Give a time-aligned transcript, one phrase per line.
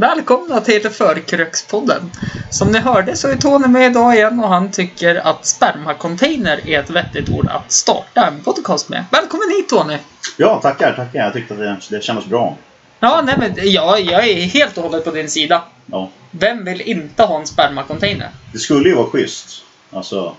[0.00, 2.10] Välkomna till Förkrökspodden.
[2.50, 6.80] Som ni hörde så är Tony med idag igen och han tycker att spermacontainer är
[6.80, 9.04] ett vettigt ord att starta en podcast med.
[9.10, 9.98] Välkommen hit Tony!
[10.36, 11.24] Ja, tackar, tackar.
[11.24, 12.56] Jag tyckte att det, det kändes bra.
[13.00, 15.62] Ja, nej men ja, jag är helt och hållet på din sida.
[15.86, 16.10] Ja.
[16.30, 18.28] Vem vill inte ha en spermacontainer?
[18.52, 19.64] Det skulle ju vara schysst.
[19.92, 20.34] Alltså...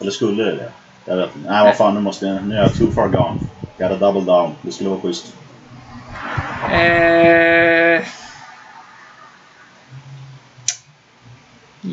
[0.00, 0.70] Eller skulle det det?
[1.04, 1.50] Jag vet inte.
[1.50, 2.46] Nej, vad fan, nu måste jag...
[2.46, 3.40] Nu är jag too far gone.
[3.78, 4.54] Gotta double down.
[4.62, 5.26] Det skulle vara schysst.
[6.72, 8.02] Eh...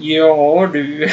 [0.02, 1.10] Ja du.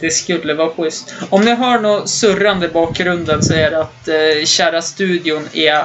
[0.00, 1.14] Det skulle vara schysst.
[1.30, 5.84] Om ni hör något surrande i bakgrunden så är det att eh, kära studion är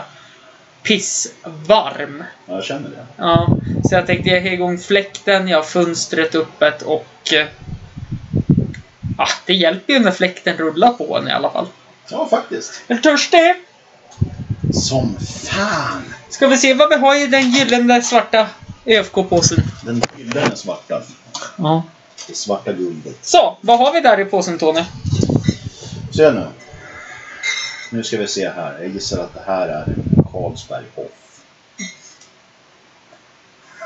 [0.83, 2.23] pissvarm.
[2.45, 3.05] Ja, jag känner det.
[3.17, 7.33] Ja, så jag tänkte jag har igång fläkten, jag har fönstret öppet och...
[7.33, 7.47] Eh,
[9.17, 11.67] ah, det hjälper ju när fläkten rullar på en i alla fall.
[12.09, 12.81] Ja, faktiskt.
[12.87, 13.53] Är du törstig?
[14.73, 16.13] Som fan!
[16.29, 18.47] Ska vi se vad vi har i den gyllene svarta
[18.85, 19.63] ÖFK-påsen.
[19.85, 21.01] Den gyllene svarta.
[21.57, 21.83] Ja.
[22.27, 23.17] Det svarta guldet.
[23.21, 24.83] Så, vad har vi där i påsen Tony?
[26.11, 26.47] Se nu.
[27.91, 28.77] Nu ska vi se här.
[28.81, 29.95] Jag gissar att det här är
[30.31, 31.41] Carlsberg Hoff.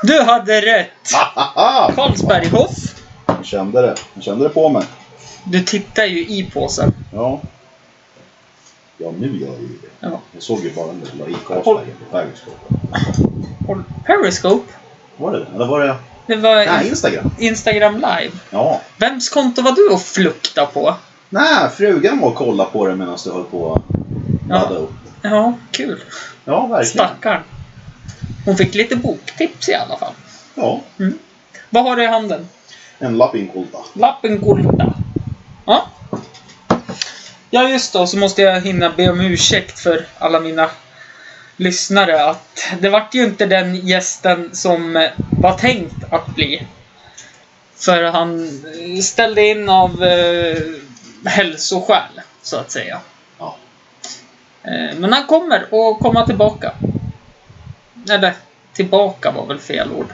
[0.02, 1.12] Du hade rätt!
[1.12, 1.92] Hahaha!
[1.92, 3.02] Carlsberghoff.
[3.26, 3.94] Jag kände det.
[4.14, 4.82] Jag kände det på mig.
[5.44, 6.94] Du tittar ju i påsen.
[7.12, 7.40] Ja.
[8.98, 9.88] Ja, nu gör jag ju det.
[10.00, 10.20] Ja.
[10.32, 12.56] Jag såg ju bara när du la i Carlsberg på Periscope.
[14.06, 14.72] Periscope.
[15.16, 15.46] Var det?
[15.54, 15.96] Eller var det...
[16.26, 17.30] Det var Nej, Instagram.
[17.38, 18.30] Instagram live.
[18.50, 18.80] Ja.
[18.96, 20.94] Vems konto var du och flukta på?
[21.28, 23.82] Nej, frugan var och kollade på det medan du höll på att
[24.48, 24.78] ladda Ja.
[24.80, 24.92] upp.
[25.22, 26.00] Ja, kul.
[26.44, 27.06] Ja, verkligen.
[27.08, 27.42] Stackarn.
[28.44, 30.12] Hon fick lite boktips i alla fall.
[30.54, 30.80] Ja.
[31.70, 32.48] Vad har du i handen?
[32.98, 33.78] En lapp inkolta.
[33.92, 34.94] Lappen Kulta.
[35.66, 35.86] Ja.
[37.50, 38.06] Ja, just då.
[38.06, 40.70] Så måste jag hinna be om ursäkt för alla mina
[41.56, 45.08] lyssnare att det vart ju inte den gästen som
[45.40, 46.66] var tänkt att bli.
[47.76, 48.62] För han
[49.02, 50.56] ställde in av eh,
[51.24, 53.00] hälsoskäl, så att säga.
[53.38, 53.56] Ja.
[54.62, 56.72] Eh, men han kommer att komma tillbaka.
[58.10, 58.34] Eller,
[58.72, 60.12] tillbaka var väl fel ord.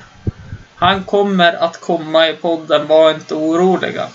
[0.75, 4.09] Han kommer att komma i podden, var inte oroliga.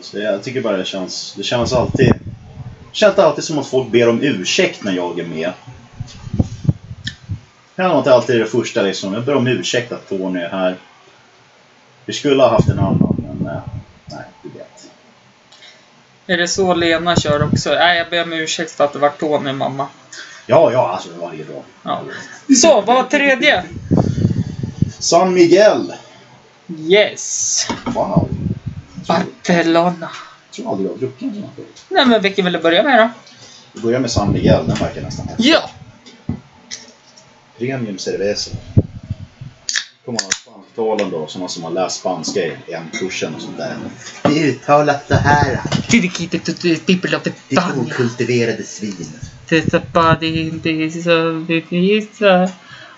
[0.00, 1.34] Så jag tycker bara det känns...
[1.36, 2.14] Det känns alltid...
[2.90, 5.52] Det känns alltid som att folk ber om ursäkt när jag är med.
[7.78, 9.14] Det är inte alltid det första liksom.
[9.14, 10.76] Jag ber om ursäkt att Tony är här.
[12.06, 13.62] Vi skulle ha haft en annan, men eh,
[14.06, 14.90] nej, du vet.
[16.26, 17.70] Är det så Lena kör också?
[17.70, 19.86] Nej, jag ber om ursäkt för att det var Tony mamma.
[20.46, 21.62] Ja, ja, alltså varje dag.
[21.82, 22.02] Ja.
[22.56, 23.64] Så, vad var tredje?
[24.98, 25.92] San Miguel!
[26.78, 27.68] Yes.
[27.84, 28.28] Wow!
[29.06, 30.10] Barcelona.
[30.50, 31.84] Jag tror aldrig jag har druckit en sån här förut.
[31.88, 33.10] Nej, men vilken vill du börja med då?
[33.72, 35.46] Vi börjar med San Miguel, den verkar nästan häftig.
[35.46, 35.70] Ja.
[37.58, 38.50] Premium cerveza.
[40.04, 43.76] Kommer man spansktalen då, sådana som har läst spanska i en kursen och sånt där.
[44.22, 45.60] Det är uttalat så här.
[47.48, 49.06] Ditt okultiverade svin.
[49.48, 52.50] Testa body, this of the pizza.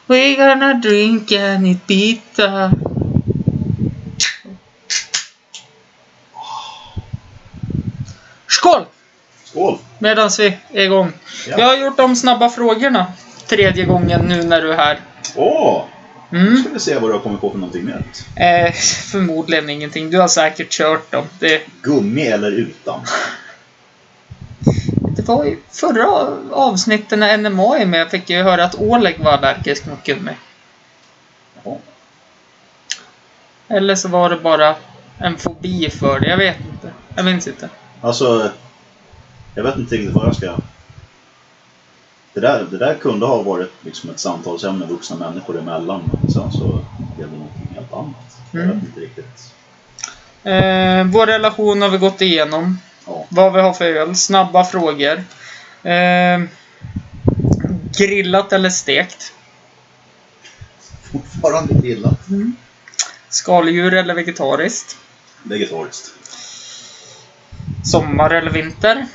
[0.06, 2.72] We gonna drink and eat pizza.
[8.48, 8.84] Skål!
[9.44, 9.78] Skål!
[9.98, 11.12] Medan vi är igång.
[11.48, 11.59] Ja.
[11.59, 13.06] Jag har gjort de snabba frågorna.
[13.50, 15.00] Tredje gången nu när du är här.
[15.37, 15.84] Åh!
[16.31, 16.56] Nu Mm.
[16.62, 18.27] ska vi se vad du har kommit på för någonting nytt.
[18.37, 18.72] Eh,
[19.12, 20.11] förmodligen ingenting.
[20.11, 21.25] Du har säkert kört dem.
[21.38, 23.00] Det, Gummi eller utan?
[25.16, 26.06] det var ju förra
[26.53, 30.33] avsnittet när NMA är med fick jag höra att Oleg var allergisk mot gummi.
[31.65, 31.77] Jaha.
[33.69, 34.77] Eller så var det bara
[35.19, 36.28] en fobi för det.
[36.28, 36.91] Jag vet inte.
[37.16, 37.69] Jag minns inte.
[38.00, 38.51] Alltså,
[39.54, 40.57] jag vet inte riktigt vad jag ska...
[42.34, 46.10] Det där, det där kunde ha varit liksom ett samtalsämne vuxna människor emellan.
[46.22, 46.84] Men sen så
[47.16, 48.36] blev det någonting helt annat.
[48.53, 48.74] Jag Mm.
[48.77, 49.53] vet inte riktigt.
[50.44, 52.78] Eh, vår relation har vi gått igenom.
[53.06, 53.27] Ja.
[53.28, 54.16] Vad vi har för öl.
[54.16, 55.24] Snabba frågor.
[55.82, 56.41] Eh,
[57.98, 59.32] grillat eller stekt?
[61.12, 62.18] Fortfarande grillat.
[63.28, 64.97] Skaldjur eller vegetariskt?
[65.42, 66.10] Vegetariskt.
[67.84, 69.06] Sommar eller vinter?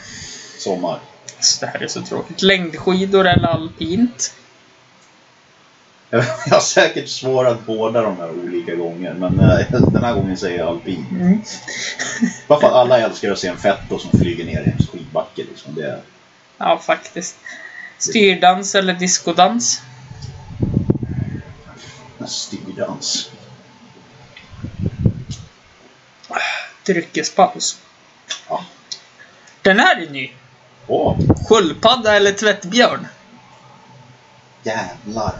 [0.59, 0.99] Sommar.
[1.59, 2.41] Det här är så tråkigt.
[2.41, 4.33] Längdskidor eller alpint?
[6.09, 9.59] Jag har säkert svarat båda de här olika gånger, men eh,
[9.91, 11.05] den här gången säger jag alpin.
[11.11, 11.41] Mm.
[12.47, 15.43] Bara för att alla älskar att se en fetto som flyger ner i en skidbacke.
[15.43, 15.75] Liksom.
[15.75, 16.01] Det,
[16.57, 17.37] Ja, faktiskt.
[17.97, 19.81] Styrdans eller diskodans?
[22.27, 23.29] Styrdans.
[26.85, 27.79] Dryckespaus.
[28.49, 28.65] Ja.
[29.61, 30.31] Den här är ny.
[30.87, 31.17] Åh,
[31.49, 33.07] Sköldpadda eller tvättbjörn?
[34.63, 35.33] jävlar.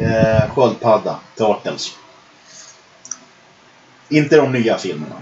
[0.00, 1.16] Eh, sköldpadda.
[1.36, 1.90] Turtles.
[4.08, 5.14] Inte de nya filmerna.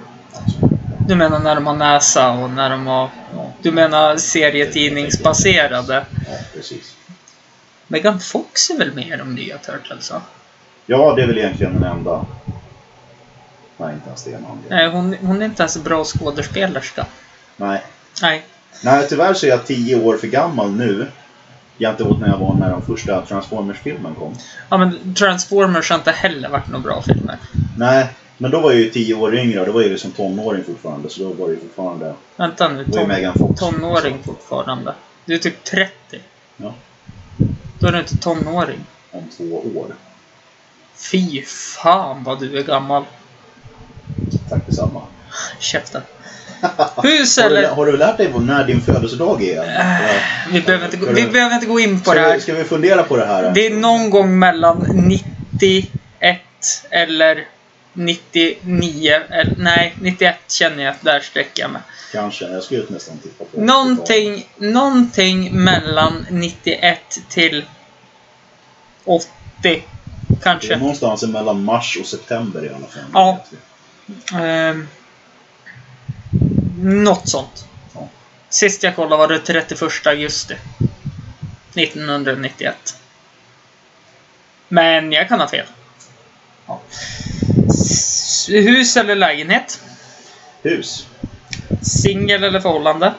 [1.08, 3.11] Du menar när de har näsa och när de har...
[3.37, 6.06] Ja, Du menar serietidningsbaserade?
[6.26, 6.97] ja, precis.
[7.87, 10.11] Megan Fox är väl med i de nya Turtles?
[10.11, 10.20] va?
[10.87, 12.25] Ja, det är väl egentligen den enda.
[13.76, 14.38] Nej, inte ens det.
[14.70, 17.06] Nej, hon, hon är inte ens en bra skådespelerska.
[17.56, 17.82] Nej.
[18.23, 18.44] Nej.
[18.81, 21.06] Nej, tyvärr så är jag tio år för gammal nu.
[21.78, 24.34] Gentemot när jag var när de första Transformers-filmen kom.
[24.69, 27.38] Ja, men Transformers har inte heller varit några bra filmer.
[27.78, 28.06] Nej,
[28.38, 30.64] men då var jag ju tio år yngre och då var jag ju som tonåring
[30.64, 31.11] fortfarande.
[31.11, 32.14] Så då var det ju fortfarande...
[32.37, 33.61] Vänta nu, ton, Fox.
[33.61, 34.94] tonåring fortfarande.
[35.25, 35.93] Du är typ 30.
[36.56, 36.75] Ja,
[37.79, 38.81] Då är du inte tonåring.
[39.12, 39.94] om två år.
[40.94, 43.05] Fy fan vad du är gammal.
[44.49, 45.02] Tack detsamma.
[45.58, 46.02] Käften.
[47.03, 47.69] Hus Har du, eller...
[47.69, 49.62] har du lärt dig när din födelsedag är?
[49.62, 50.00] än?
[50.53, 52.38] Vi behöver inte, gå, vi behöver inte gå in på det vi, här.
[52.38, 53.50] ska vi fundera på det här?
[53.55, 56.41] Det är någon gång mellan 91
[56.91, 57.44] eller
[57.93, 59.20] 99.
[59.31, 61.82] Eller, nej, 91 känner jag att där sträcker jag mig.
[62.12, 62.44] Kanske.
[62.44, 66.99] Jag skulle nästan tippa på Någonting, någonting mellan 91
[67.29, 67.64] till
[69.05, 69.29] 80.
[69.62, 69.82] Det är
[70.43, 70.76] Kanske.
[70.76, 73.05] någonstans mellan mars och september i alla fall.
[73.12, 73.44] Ja.
[76.76, 77.67] Något sånt.
[78.49, 80.56] Sist jag kollade var det 31 augusti.
[81.75, 82.75] 1991.
[84.69, 85.67] Men jag kan ha fel.
[86.67, 86.81] Ja.
[88.49, 89.81] Hus eller lägenhet?
[90.62, 91.06] Hus.
[91.82, 93.14] Singel eller förhållande?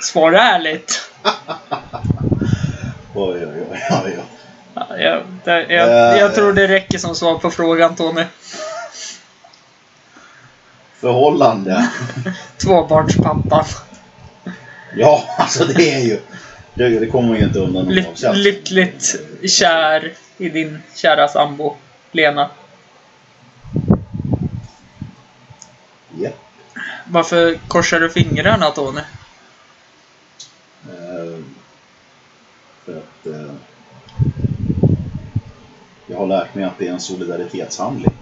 [0.00, 1.10] Svara ärligt.
[3.14, 3.78] Oj, oj, oj.
[4.04, 4.18] oj.
[4.74, 6.18] Ja, jag, jag, Eh.
[6.20, 8.24] jag tror det räcker som svar på frågan Tony.
[11.00, 11.90] Förhållande.
[12.56, 13.64] Tvåbarnspappan.
[14.96, 16.20] Ja, alltså det är ju...
[16.74, 18.04] Det, det kommer ju inte undan Ly
[18.34, 19.14] lyckligt
[19.46, 21.76] kär i din kära sambo
[22.12, 22.50] Lena.
[26.18, 26.34] Japp.
[27.06, 29.00] Varför korsar du fingrarna Tony?
[30.88, 31.44] Eh,
[32.84, 33.54] för att eh,
[36.06, 38.12] jag har lärt mig att det är en solidaritetshandling.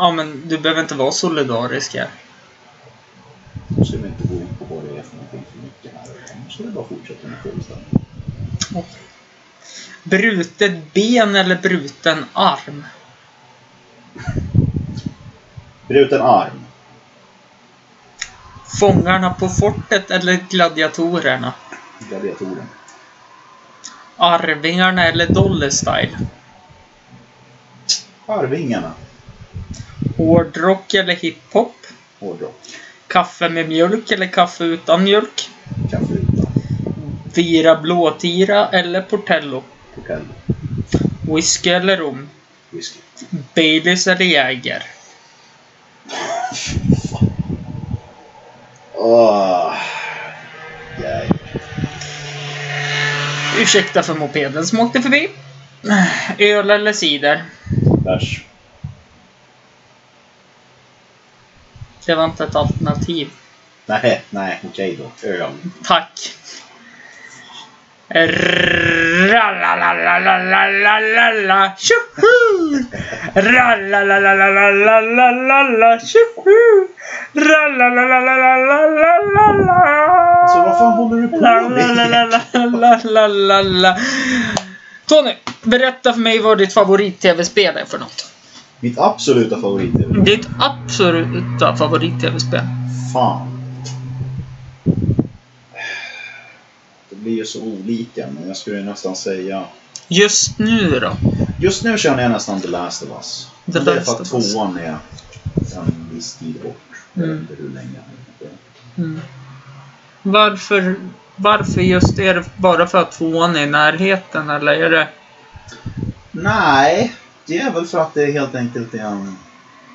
[0.00, 2.10] Ja men du behöver inte vara solidarisk här.
[3.68, 6.36] Nu ska vi inte gå in på vad det är för någonting för mycket här.
[6.44, 8.84] Nu ska vi bara fortsätta med frågeställningen.
[10.02, 12.84] Brutet ben eller bruten arm?
[15.88, 16.64] Bruten arm.
[18.80, 21.52] Fångarna på fortet eller gladiatorerna?
[21.98, 22.68] Gladiatoren.
[24.16, 26.18] Arvingarna eller Dolly Style?
[28.26, 28.92] Arvingarna.
[30.18, 31.76] Hårdrock eller hiphop?
[32.20, 32.60] Hårdrock.
[33.06, 35.50] Kaffe med mjölk eller kaffe utan mjölk?
[35.90, 36.52] Kaffe utan.
[37.34, 39.62] Vira blåtira eller Portello?
[39.94, 40.34] Portello.
[41.34, 42.28] Whisky eller rom?
[42.70, 42.98] Whisky.
[43.54, 44.82] Baileys eller Jäger?
[48.94, 49.74] Åh.
[51.02, 51.28] Jäj.
[53.58, 55.28] Ursäkta för mopeden som åkte förbi.
[56.38, 57.44] Öl eller cider?
[58.04, 58.44] Bärs.
[62.06, 63.30] Det var inte ett alternativ.
[63.86, 65.28] Nej, nej, okej då.
[65.28, 65.50] Öl.
[65.84, 66.32] Tack.
[69.28, 72.34] Rallalalalalala tjoho!
[73.34, 76.88] Rallalalalalala tjoho!
[77.34, 78.78] Rallalalalalala
[80.48, 81.36] Så vad fan håller du på
[83.80, 83.96] med?
[85.06, 88.32] Tony, berätta för mig vad ditt favorit-tv-spel är för något.
[88.80, 92.64] Mitt absoluta favorit är Ditt absoluta favorit-tv-spel.
[93.12, 93.54] Fan.
[97.10, 99.64] Det blir ju så olika, men jag skulle nästan säga...
[100.08, 101.12] Just nu då?
[101.60, 103.48] Just nu känner jag nästan The Last of Us.
[103.72, 104.96] The det är för att tvåan är
[105.76, 106.80] en viss tid bort.
[107.14, 107.38] Jag vet Mm.
[107.40, 107.98] inte hur länge.
[108.98, 109.20] Mm.
[110.22, 110.94] Varför,
[111.36, 112.18] varför just?
[112.18, 115.08] Är det bara för att tvåan är i närheten eller är det...
[116.30, 117.12] Nej,
[117.48, 119.36] det är väl för att det helt enkelt är en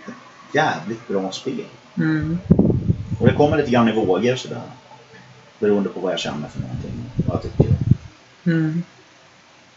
[0.07, 1.65] ett jävligt bra spel.
[1.98, 2.39] Mm.
[3.19, 4.62] Och det kommer lite grann i vågor sådär.
[5.60, 6.91] Beroende på vad jag känner för någonting.
[7.27, 7.75] Vad jag tycker.
[8.45, 8.83] Mm.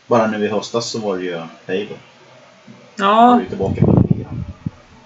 [0.07, 1.97] Bara nu i höstas så var det ju Halo.
[2.97, 4.45] Ja, är tillbaka på den ligan.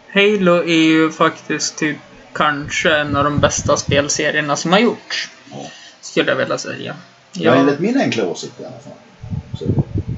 [0.08, 1.96] Halo är ju faktiskt typ
[2.32, 5.30] kanske en av de bästa spelserierna som har gjorts.
[5.50, 5.66] Ja.
[6.00, 6.94] Skulle jag vilja säga.
[7.32, 7.42] Ja.
[7.42, 8.92] Ja, Enligt min enkla åsikt i alla fall.
[9.58, 9.64] Så,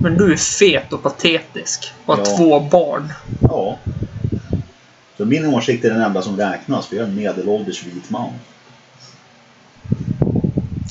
[0.02, 1.92] men du är fet och patetisk.
[2.06, 2.36] Och har Ja.
[2.36, 3.12] två barn.
[3.40, 3.78] ja.
[5.16, 8.32] Så min åsikt är den enda som räknas, för jag är en medelålders vit man.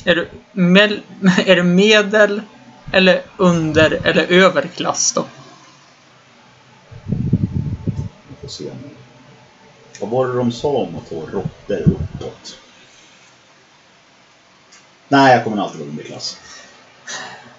[0.06, 1.00] Är du, med,
[1.46, 2.41] är du medel,
[2.91, 5.25] eller under, eller överklass då?
[8.30, 8.89] Vi får se nu.
[10.01, 12.58] Vad var det de sa om att få råttor uppåt?
[15.08, 16.38] Nej, jag kommer alltid vara underklass.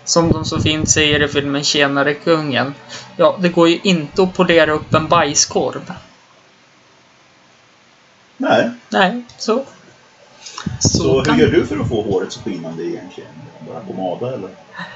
[0.04, 2.74] Som de så fint säger i filmen Tjenare kungen.
[3.16, 5.92] Ja, det går ju inte att polera upp en bajskorv.
[8.36, 8.70] Nej.
[8.88, 9.64] Nej, så.
[10.80, 13.30] Så, Så hur kan- gör du för att få håret så skinande egentligen?
[13.68, 14.48] Bara pomada eller?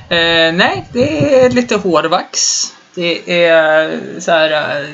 [0.09, 2.63] Eh, nej, det är lite hårvax.
[2.95, 4.81] Det är så här...
[4.83, 4.89] Eh,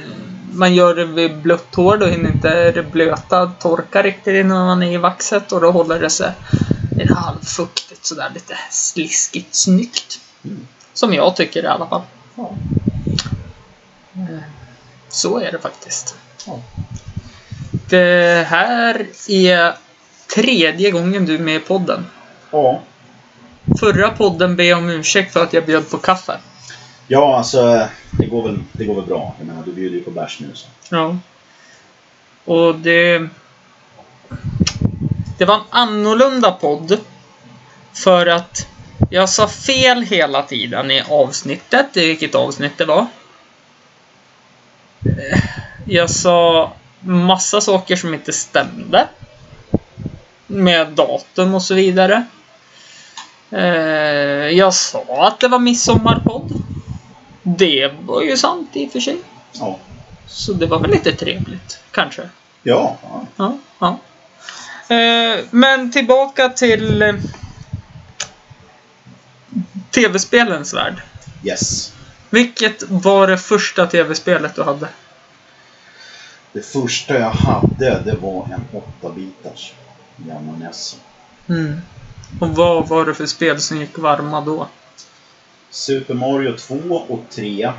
[0.55, 4.83] man gör det vid blött hår, då hinner inte det blöta torka riktigt innan man
[4.83, 6.33] är i vaxet och då håller det sig
[7.09, 10.21] halvfuktigt sådär lite sliskigt snyggt.
[10.45, 10.67] Mm.
[10.95, 12.03] Som jag tycker i alla fall.
[12.35, 12.51] Ja.
[14.15, 14.39] Eh,
[15.09, 16.15] Så är det faktiskt.
[16.47, 16.61] Ja.
[17.89, 19.75] Det här är
[20.35, 22.07] tredje gången du är med i podden.
[22.51, 22.81] ja.
[23.81, 26.39] Förra podden ber jag om ursäkt för att jag bjöd på kaffe.
[27.09, 29.35] Ja, alltså det går, väl, det går väl bra.
[29.39, 30.67] Jag menar, du bjuder ju på bärs nu så.
[30.91, 31.17] Ja.
[32.45, 33.29] Och det...
[35.43, 36.99] Det var en annorlunda podd.
[37.93, 38.67] För att
[39.11, 43.07] jag sa fel hela tiden i avsnittet, i vilket avsnitt det var.
[45.85, 49.09] Jag sa massa saker som inte stämde.
[50.47, 52.27] Med datum och så vidare.
[53.51, 56.53] Eh, Jag sa att det var midsommarpodd.
[57.43, 59.19] Det var ju sant i och för sig.
[59.53, 59.79] Ja.
[60.27, 62.29] Så det var väl lite trevligt, kanske.
[62.63, 62.97] Ja.
[63.37, 63.57] ja.
[63.79, 63.99] Ja,
[65.51, 67.15] men tillbaka till eh,
[69.91, 71.03] tv-spelens värld.
[71.45, 71.93] Yes.
[72.31, 74.89] Vilket var det första tv-spelet du hade?
[76.53, 79.73] Det första jag hade, det var en 8-bitars.
[80.17, 80.97] Gammal NES.
[81.49, 81.81] Mm.
[82.41, 84.69] Och vad var det för spel som gick varma då?
[85.71, 86.75] Super Mario 2
[87.09, 87.73] och 3.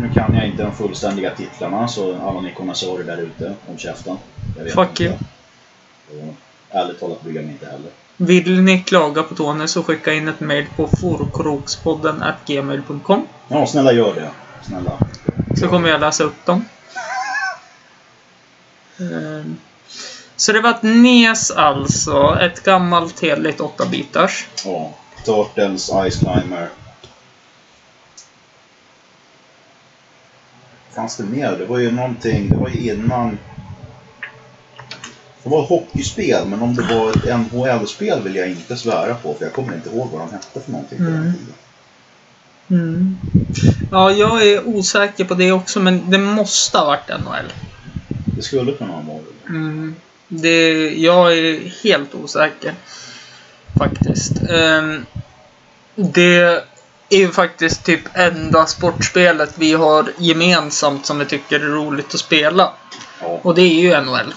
[0.00, 4.16] Nu kan jag inte de fullständiga titlarna, så alla ni konnässörer där ute, om käften.
[4.74, 5.18] Fuck inte.
[6.10, 6.34] Och
[6.70, 7.90] ärligt talat bryr jag mig inte heller.
[8.16, 13.92] Vill ni klaga på Tony så skicka in ett mail på forkrokspodden gmail.com Ja, snälla
[13.92, 14.30] gör det.
[14.66, 14.92] Snälla.
[15.60, 16.64] Så kommer jag läsa upp dem.
[19.00, 19.56] Ehm,
[20.36, 22.38] Så det var ett NES alltså.
[22.40, 24.46] Ett gammalt heligt 8-bitars.
[24.64, 24.94] Ja.
[25.24, 26.68] Turtles, Ice Climber.
[30.94, 31.52] Fanns det mer?
[31.58, 33.38] Det var ju någonting, det var ju innan...
[35.44, 39.34] Det var ett hockeyspel, men om det var ett NHL-spel vill jag inte svära på,
[39.34, 41.32] för jag kommer inte ihåg vad de hette för någonting på den Mm.
[41.32, 41.54] tiden.
[42.70, 43.16] Mm.
[43.90, 47.52] Ja, jag är osäker på det också, men det måste ha varit NHL.
[48.36, 49.48] Det skulle kunna vara det.
[49.48, 49.94] Mm.
[50.28, 52.74] Det, jag är helt osäker.
[53.78, 54.32] Faktiskt.
[54.50, 55.06] Ehm,
[55.96, 56.62] det
[57.08, 62.20] är ju faktiskt typ enda sportspelet vi har gemensamt som vi tycker är roligt att
[62.20, 62.72] spela.
[63.20, 63.40] Ja.
[63.42, 64.34] Och det är ju NHL.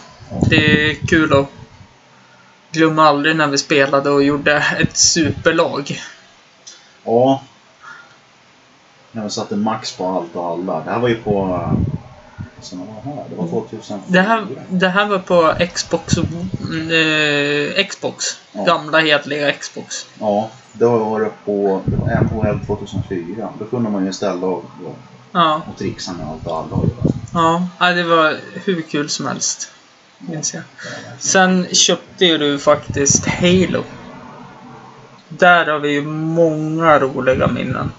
[0.49, 1.47] Det är kul att
[2.71, 6.01] glömma aldrig när vi spelade och gjorde ett superlag.
[7.03, 7.41] ja.
[9.11, 10.83] När vi satte max på allt och alla.
[10.83, 11.59] Det här var ju på...
[11.63, 11.93] eh,
[12.61, 13.25] Sen var det här?
[13.29, 13.99] Det var 2004.
[14.07, 18.25] Det här, det här var på Xbox, eh, Xbox.
[18.51, 18.63] Ja.
[18.63, 20.05] Gamla hedliga Xbox.
[20.19, 22.21] Ja, då var det på det var
[22.53, 23.49] NHL 2004.
[23.59, 24.95] Då kunde man ju ställa och, och,
[25.31, 26.75] Ja, och trixa med allt och alla.
[26.75, 26.89] och
[27.33, 27.67] ja.
[27.79, 29.71] ja, det var hur kul som helst.
[30.19, 30.63] Minns jag.
[31.19, 33.83] Sen köpte ju du faktiskt Halo.
[35.29, 37.91] Där har vi ju många roliga minnen.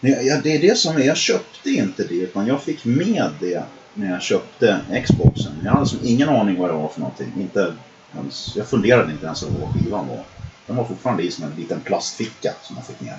[0.00, 3.62] Ja, det är det som är, jag köpte inte det utan jag fick med det
[3.94, 5.52] när jag köpte Xboxen.
[5.64, 7.32] Jag hade alltså ingen aning vad det var för någonting.
[7.36, 7.74] Inte
[8.16, 10.24] ens, jag funderade inte ens över vad skivan var.
[10.66, 13.14] Den var fortfarande i som en liten plastficka som jag fick med.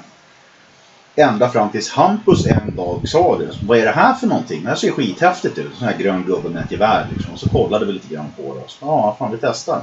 [1.20, 3.50] Ända fram tills Hampus en dag sa det.
[3.68, 4.64] Vad är det här för någonting?
[4.64, 5.72] Det här ser skithäftigt ut.
[5.78, 7.34] Sån här grön gubbe med ett gevär liksom.
[7.34, 8.62] Och så kollade vi lite grann på det.
[8.82, 9.82] Ja, fan vi testar.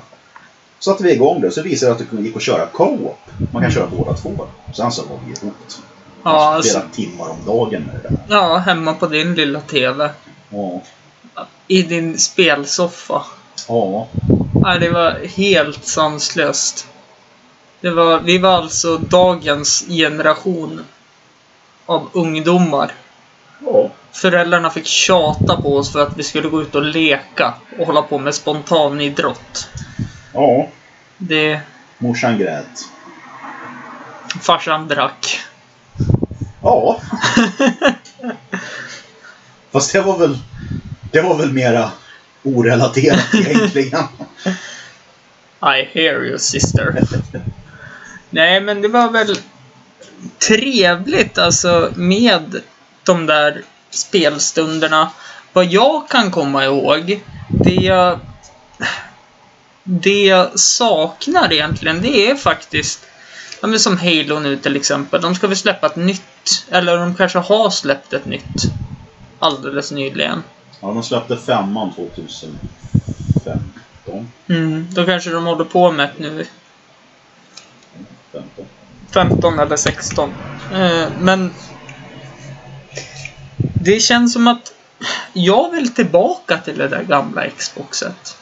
[0.79, 1.51] Så satte vi igång det.
[1.51, 3.19] Så visade det att det gick att köra co-op.
[3.53, 4.31] Man kan köra båda två.
[4.73, 5.55] Sen så var vi ihop.
[6.23, 8.19] Ja, Alltså, flera alltså, timmar om dagen med det där.
[8.29, 10.11] ja, hemma på din lilla TV.
[10.51, 10.81] Ja.
[11.67, 13.23] I din spelsoffa.
[13.69, 14.07] Ja.
[14.63, 16.87] Ja, det var helt sanslöst.
[17.81, 20.81] Det var, vi var alltså dagens generation
[21.87, 22.93] av ungdomar.
[23.67, 23.91] Ja.
[24.13, 28.03] föräldrarna fick tjata på oss för att vi skulle gå ut och leka och hålla
[28.03, 29.69] på med spontanidrott.
[30.33, 30.69] Ja,
[31.19, 31.61] Det...
[31.99, 32.89] morsan grät.
[34.41, 35.41] Farsan drack.
[36.63, 37.01] Ja.
[39.73, 40.39] Fast det var väl...
[41.13, 41.91] Det var väl mera
[42.43, 44.03] orelaterat egentligen.
[45.63, 47.03] I hear you sister.
[48.31, 49.39] Nej, men det var väl
[50.39, 52.61] trevligt alltså med
[53.03, 55.11] de där spelstunderna.
[55.53, 58.19] Vad jag kan komma ihåg, det jag,
[59.83, 63.07] det jag saknar egentligen, det är faktiskt
[63.61, 65.21] Ja, men som Halo nu till exempel.
[65.21, 66.67] De ska väl släppa ett nytt.
[66.71, 68.73] Eller de kanske har släppt ett nytt.
[69.39, 70.43] Alldeles nyligen.
[70.81, 72.59] Ja, de släppte femman 2015.
[74.49, 76.47] Mm, då kanske de håller på med ett nu.
[78.33, 78.65] 15.
[79.11, 80.35] 15 eller 16.
[80.73, 81.55] Eh, men
[83.81, 84.73] det känns som att
[85.33, 88.37] jag vill tillbaka till det där gamla Xboxet.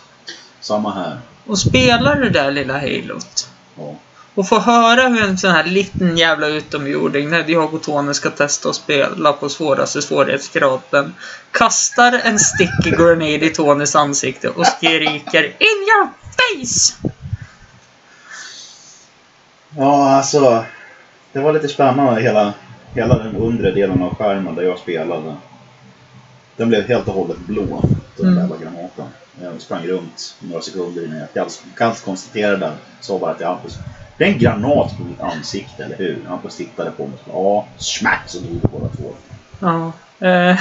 [0.61, 1.21] Samma här.
[1.47, 3.49] Och spela det där lilla Halot.
[3.77, 3.95] Ja.
[4.35, 8.31] Och få höra hur en sån här liten jävla utomjording, när jag och Tony ska
[8.31, 11.15] testa att spela på svåraste svårighetsgraden,
[11.51, 16.95] kastar en sticky grenade i Tonys ansikte och skriker In your face!
[19.77, 20.65] Ja, alltså.
[21.33, 22.55] Det var lite spännande hela,
[22.95, 25.35] hela den undre delen av skärmen där jag spelade.
[26.57, 27.83] Den blev helt och hållet blå,
[28.17, 28.39] den Mm.
[28.39, 29.05] jävla granaten.
[29.43, 33.79] Jag sprang runt några sekunder innan jag kallt konstaterade, sa bara till Hampus.
[34.19, 36.19] Det är en granat på mitt ansikte, eller hur?
[36.29, 39.13] Hampus tittade på mig och sa ja, smack så dog vi båda två.
[39.61, 39.93] Ja.
[40.29, 40.59] Eh,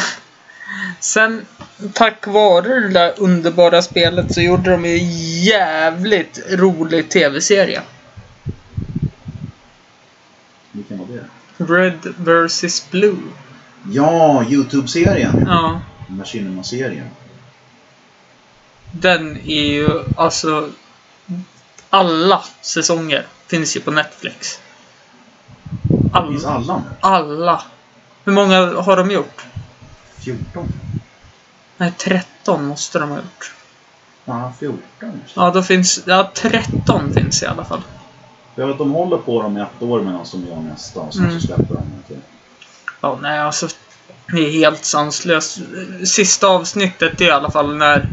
[0.99, 1.45] sen,
[1.93, 4.97] tack vare det där underbara spelet så gjorde de ju
[5.43, 7.81] jävligt rolig tv-serie.
[10.71, 11.23] Vilken var det?
[11.57, 13.17] Red vs Blue.
[13.91, 15.43] Ja, Youtube-serien.
[15.47, 15.81] Ja.
[16.07, 17.07] Machinima-serien.
[18.91, 20.69] Den är ju alltså...
[21.89, 24.59] Alla säsonger finns ju på Netflix.
[25.83, 26.55] Det finns Alla.
[26.55, 26.83] alla nu.
[26.99, 27.63] alla.
[28.25, 29.45] Hur många har de gjort?
[30.19, 30.67] 14.
[31.77, 33.51] Nej, 13 måste de ha gjort.
[34.25, 34.79] Ja, 14.
[35.35, 36.03] Ja, då finns...
[36.05, 37.81] Ja, 13 finns i alla fall.
[38.55, 41.23] För att de håller på dem i ett år medan de gör nästa och sen
[41.23, 41.39] Mm.
[41.41, 42.19] så släpper de det.
[43.01, 43.67] Ja, nej alltså.
[44.27, 45.59] Det är helt sanslöst.
[46.05, 48.09] Sista avsnittet är i alla fall när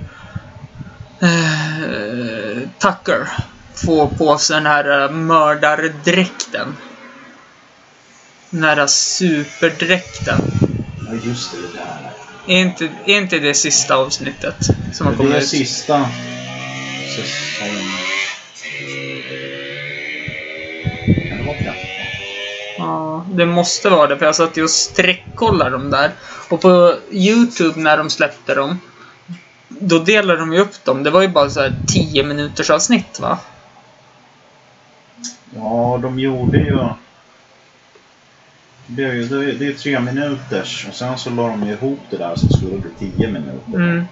[1.20, 3.28] eh, Tucker
[3.74, 6.76] får på sig den här eh, mördardräkten.
[8.50, 10.40] Den här superdräkten.
[11.08, 11.58] Ja, just det.
[11.58, 12.10] Det där.
[12.46, 14.56] Är inte, är inte det sista avsnittet
[14.92, 15.48] som har Det kommit är ut?
[15.48, 16.08] sista
[17.16, 17.99] säsong...
[22.80, 24.18] Ja, det måste vara det.
[24.18, 26.10] För jag satt ju och sträckkollade dem där.
[26.50, 28.80] Och på YouTube när de släppte dem.
[29.68, 31.02] Då delade de ju upp dem.
[31.02, 33.38] Det var ju bara så här 10 minuters avsnitt va?
[35.54, 36.78] Ja, de gjorde ju...
[38.86, 42.36] Det är ju det är, tre minuters och sen så la de ihop det där
[42.36, 43.74] så det skulle bli 10 minuter.
[43.74, 44.04] Mm.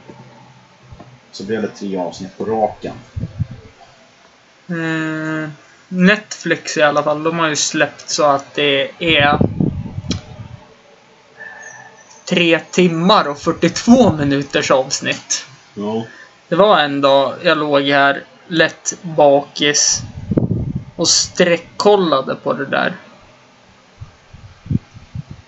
[1.33, 2.95] Så blev det tre avsnitt på raken.
[4.69, 5.51] Mm.
[5.89, 7.23] Netflix i alla fall.
[7.23, 9.39] De har ju släppt så att det är
[12.29, 15.47] tre timmar och 42 minuters avsnitt.
[15.75, 16.07] Jo.
[16.49, 20.03] Det var en dag jag låg här lätt bakis
[20.97, 22.97] och sträckkollade på det där.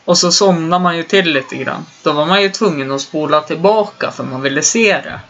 [0.04, 1.86] Och så somnade man ju till lite grann.
[2.02, 5.20] Då var man ju tvungen att spola tillbaka för man ville se det.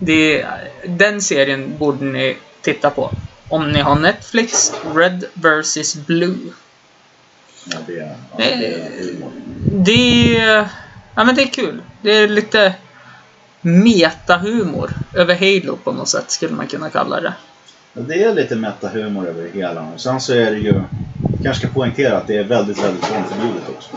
[0.00, 0.46] det
[0.86, 3.10] den serien borde ni titta på.
[3.50, 6.52] Om ni har Netflix, Red vs Blue.
[7.64, 8.90] Ja, det, ja, det är.
[9.70, 10.68] Det är,
[11.14, 11.82] ja, men det är kul.
[12.02, 12.74] Det är lite
[13.60, 17.32] metahumor över Halo på något sätt skulle man kunna kalla det.
[17.92, 19.82] Det är lite metahumor över det hela.
[19.82, 20.82] Och sen så är det ju...
[21.42, 23.90] kanske ska poängtera att det är väldigt, väldigt barnförbjudet också.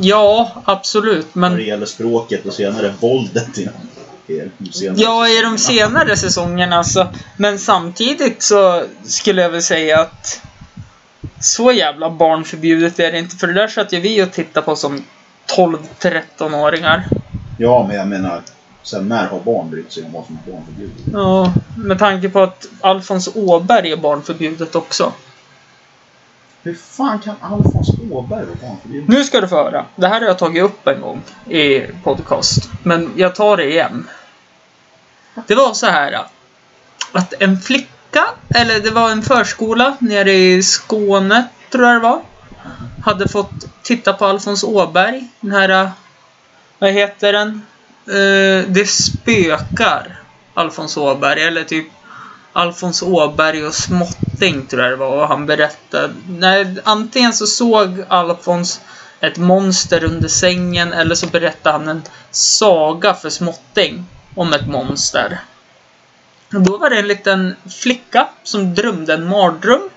[0.00, 1.34] Ja, absolut.
[1.34, 3.68] När det Men gäller språket och senare våldet i
[4.72, 7.06] senare ja, i de senare säsongerna så.
[7.36, 10.42] Men samtidigt så skulle jag väl säga att
[11.40, 13.36] så jävla barnförbjudet är det inte.
[13.36, 15.04] För det där satt ju vi och tittade på som
[15.56, 17.04] 12-13-åringar.
[17.58, 18.42] Ja, men jag menar...
[18.82, 20.96] Sen när har barn brytt sig om vad som är barnförbjudet?
[21.12, 25.12] Ja, med tanke på att Alfons Åberg är barnförbjudet också.
[26.62, 29.06] Hur fan kan Alfons Åberg vara barnförbjuden?
[29.08, 29.84] Nu ska du få höra.
[29.96, 32.70] Det här har jag tagit upp en gång i podcast.
[32.82, 34.06] Men jag tar det igen.
[35.46, 36.20] Det var så här äh,
[37.12, 38.24] att en flicka,
[38.54, 42.22] eller det var en förskola nere i Skåne, tror jag det var.
[43.04, 45.28] hade fått titta på Alfons Åberg.
[45.40, 45.68] Den här...
[45.68, 45.90] Äh,
[46.78, 47.66] vad heter den?
[48.06, 50.22] Äh, det spökar.
[50.54, 51.42] Alfons Åberg.
[51.42, 51.86] Eller typ
[52.52, 55.16] Alfons Åberg och Småtting tror jag det var.
[55.16, 56.14] Och han berättade.
[56.28, 58.80] Nej, antingen så såg Alfons
[59.20, 60.92] ett monster under sängen.
[60.92, 64.06] Eller så berättade han en saga för Småtting.
[64.40, 65.38] Om ett monster.
[66.54, 69.90] Och då var det en liten flicka som drömde en mardröm.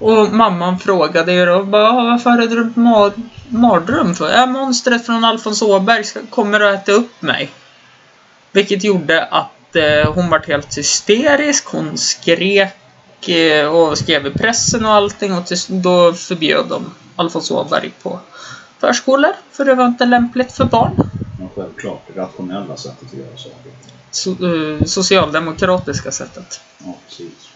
[0.00, 3.12] Och mamman frågade ju då bara, varför har du drömt mar
[3.48, 4.34] mardröm för?
[4.34, 7.50] Äh, monstret från Alfons Åberg kommer att äta upp mig.
[8.52, 11.66] Vilket gjorde att eh, hon var helt hysterisk.
[11.66, 15.32] Hon skrek eh, och skrev i pressen och allting.
[15.34, 18.20] Och till, då förbjöd de Alfons Åberg på
[18.80, 19.32] förskolor.
[19.52, 21.10] För det var inte lämpligt för barn.
[21.56, 23.72] Självklart, det rationella sättet att göra saker.
[24.10, 26.60] So, eh, socialdemokratiska sättet.
[26.78, 27.48] Ja, precis.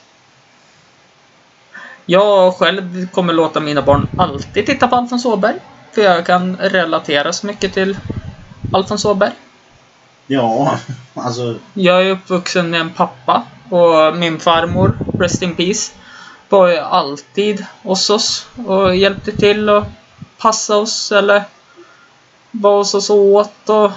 [2.07, 5.57] Jag själv kommer låta mina barn alltid titta på Alfons Åberg.
[5.93, 7.99] För jag kan relatera så mycket till
[8.73, 9.33] Alfons Åberg.
[10.27, 10.79] Ja,
[11.15, 11.59] alltså...
[11.75, 15.93] Jag är uppvuxen med en pappa och min farmor, rest in peace,
[16.49, 19.85] var ju alltid hos oss och hjälpte till och
[20.39, 21.45] passa oss eller
[22.53, 23.93] hos oss och åt och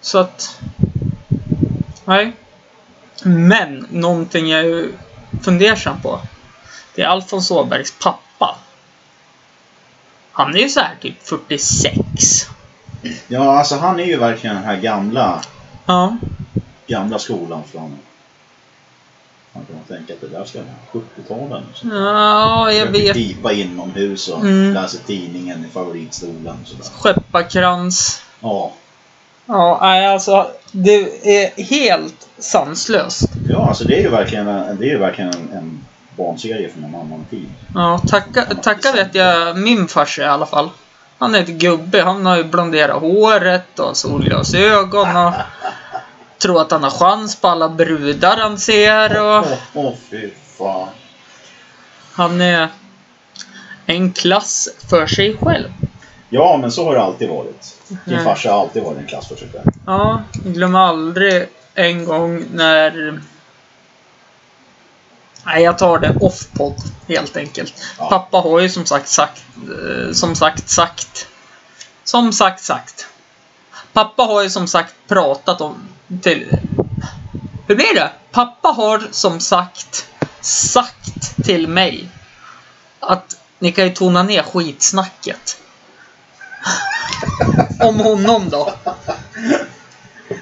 [0.00, 0.60] så att...
[2.04, 2.32] Nej.
[3.22, 4.88] Men någonting jag är
[5.42, 6.20] fundersam på.
[6.94, 8.56] Det är Alfons Åbergs pappa.
[10.32, 12.48] Han är ju så här typ 46.
[13.28, 15.42] Ja, alltså han är ju verkligen den här gamla,
[15.86, 16.16] Ja.
[16.86, 17.98] gamla skolan från...
[19.54, 21.62] Man kan tänka att det där ska vara 70-talen.
[21.74, 21.86] Så.
[21.92, 23.14] Ja, jag vet.
[23.14, 24.74] pipa inomhus och Mm.
[24.74, 26.56] läser tidningen i favoritstolen.
[27.00, 28.22] Skepparkrans.
[28.40, 28.72] Ja.
[29.46, 30.46] Ja, nej alltså.
[30.72, 30.94] Det
[31.44, 33.30] är helt sanslöst.
[33.48, 35.84] ja, alltså det är ju verkligen, en- det är ju verkligen en, en
[36.16, 37.48] barnserie från en annan tid.
[37.74, 40.70] Ja, tacka, tacka vet jag min farsa i alla fall.
[41.18, 42.02] Han är ett gubbe.
[42.02, 45.32] Han har ju blonderat håret och solglasögon och
[46.42, 50.88] tror att han har chans på alla brudar han ser och Åh, åh, fy fan.
[52.12, 52.68] han är
[53.86, 55.68] en klass för sig själv.
[56.28, 57.78] Ja, men så har det alltid varit.
[57.88, 58.24] Din Nej.
[58.24, 59.64] farsa har alltid varit en klass för sig själv.
[59.86, 63.20] Ja, glömmer aldrig en gång när...
[65.44, 66.74] Nej, jag tar det off-podd
[67.08, 67.74] helt enkelt.
[67.98, 68.08] Ja.
[68.10, 69.44] Pappa har ju som sagt sagt...
[69.56, 71.26] eh, Som sagt sagt...
[72.04, 73.06] Som sagt sagt.
[73.92, 75.88] Pappa har ju som sagt pratat om...
[76.20, 76.56] Till,
[77.66, 78.10] hur blir det?
[78.30, 80.06] Pappa har som sagt
[80.40, 82.08] sagt till mig
[83.00, 85.58] att ni kan ju tona ner skitsnacket.
[87.80, 88.74] Om honom då.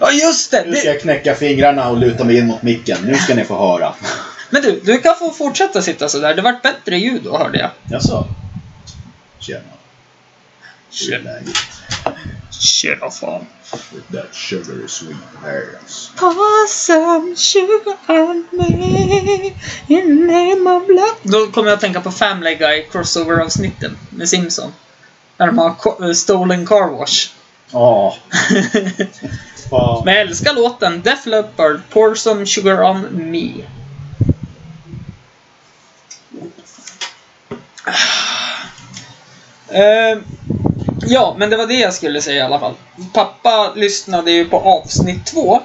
[0.00, 0.64] Ja just det!
[0.66, 2.98] Nu ska jag knäcka fingrarna och luta mig in mot micken.
[3.04, 3.94] Nu ska ni få höra.
[4.50, 6.34] men du, du kan få fortsätta sitta sådär.
[6.34, 7.70] Det vart bättre ljud då hörde jag.
[7.90, 8.28] Jaså?
[9.38, 9.60] Tjena.
[11.00, 11.56] Hur är läget?
[12.60, 13.46] Tjena fan.
[13.92, 16.10] With that sugary sweet ass.
[16.16, 19.54] Pour some sugar on me
[19.88, 21.16] in name of love.
[21.22, 24.72] Då kommer jag att tänka på Family Guy crossover-avsnitten med Simpson.
[25.36, 27.30] När de har eh, Stolen Car Wash.
[27.72, 28.16] Ja.
[29.70, 30.02] Fan.
[30.04, 33.52] Men jag älskar låten Def Leppard, Pour some sugar on me.
[39.72, 40.18] Eh,
[41.06, 42.74] ja, men det var det jag skulle säga i alla fall.
[43.12, 45.60] Pappa lyssnade ju på avsnitt två.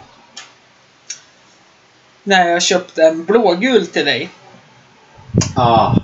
[2.24, 4.30] När jag köpte en blågul till dig.
[5.56, 5.96] Ah.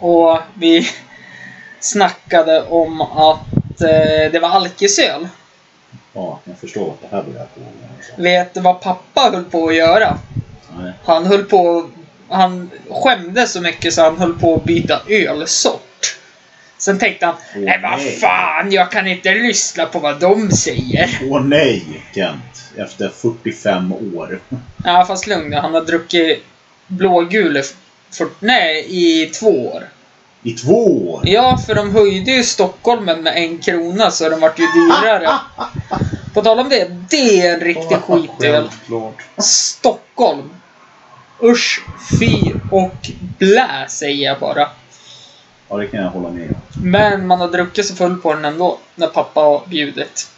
[0.00, 0.88] Och vi
[1.80, 5.28] snackade om att eh, det var alkisöl.
[6.12, 7.60] Ja, jag förstår att det här börjar på.
[8.22, 10.18] Vet du vad pappa höll på att göra?
[10.78, 10.92] Nej.
[11.04, 11.90] Han höll på...
[12.28, 15.82] Han skämde så mycket så han höll på att byta ölsort.
[16.86, 21.20] Sen tänkte han, nej vad nej." fan, jag kan inte lyssna på vad de säger.
[21.30, 22.72] Åh nej, Kent.
[22.76, 24.40] Efter 45 år.
[24.84, 26.44] Ja, fast lugn han har druckit
[26.86, 27.62] blågul i
[28.10, 29.88] för, nej, i två år.
[30.42, 31.22] I två år?
[31.24, 35.28] Ja, för de höjde ju Stockholmen med en krona så den vart ju dyrare.
[36.34, 38.68] På tal om det, det är en riktig skitöl.
[38.68, 39.22] Självklart.
[39.38, 40.50] Stockholm.
[41.42, 41.80] Usch,
[42.20, 44.68] fy och blä säger jag bara.
[45.68, 46.56] Ja, det kan jag hålla med om.
[46.90, 50.30] Men man har druckit sig full på den ändå, när pappa har bjudit.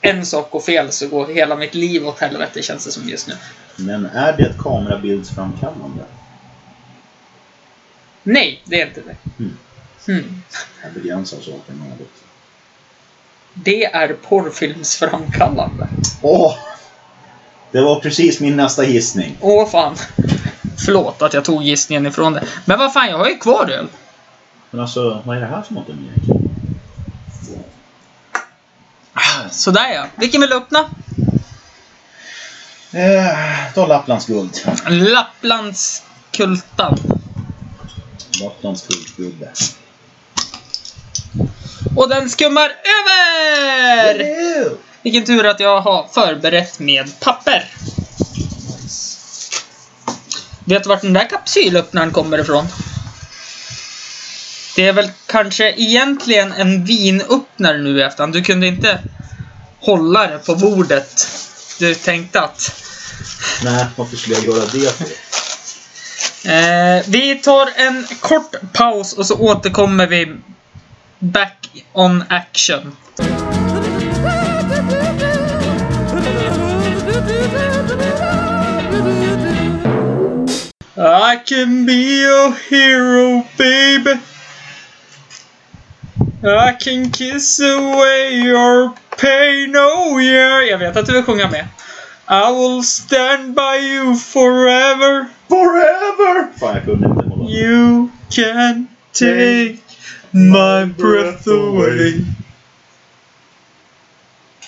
[0.02, 3.28] en sak går fel så går hela mitt liv åt helvete känns det som just
[3.28, 3.34] nu.
[3.76, 6.04] Men är det kamerabildsframkallande?
[8.24, 9.16] Nej, det är inte det.
[9.40, 9.58] Mm.
[10.08, 10.42] Hmm.
[10.84, 12.08] Jag begränsar saken något.
[13.54, 15.88] Det är porrfilmsframkallande.
[16.22, 16.56] Åh!
[17.72, 19.38] Det var precis min nästa gissning.
[19.42, 19.96] Åh fan.
[20.86, 22.44] Förlåt att jag tog gissningen ifrån det.
[22.66, 23.88] Men vad fan, jag har ju kvar öl.
[24.72, 26.42] Men alltså, vad är det här för något egentligen?
[29.52, 30.06] Sådär ja.
[30.16, 30.80] Vilken vill du öppna?
[32.94, 34.60] Eh, ta Lapplands guld.
[38.42, 39.52] Lapplands guldgubbe.
[41.96, 42.72] Och den skummar
[43.04, 44.26] över!
[45.02, 47.70] Vilken tur att jag har förberett med papper.
[50.66, 52.68] Vet du vart den där kapsylöppnaren kommer ifrån?
[54.76, 58.34] Det är väl kanske egentligen en vinöppnare nu i efterhand.
[58.34, 59.00] Du kunde inte
[59.80, 61.28] hålla det på bordet.
[61.80, 62.76] Du tänkte att
[63.64, 65.06] Nej, varför skulle jag göra det för?
[66.44, 70.36] Eh, vi tar en kort paus och så återkommer vi
[71.22, 72.96] back on action.
[80.98, 84.20] I can be your hero baby
[86.44, 91.68] I can kiss away your pain oh yeah Jag vet att du vill sjunga med.
[92.30, 96.48] I will stand by you forever Forever!
[96.60, 97.50] Fan, jag kunde inte hålla.
[97.50, 99.78] You can take
[100.32, 102.26] my breath away.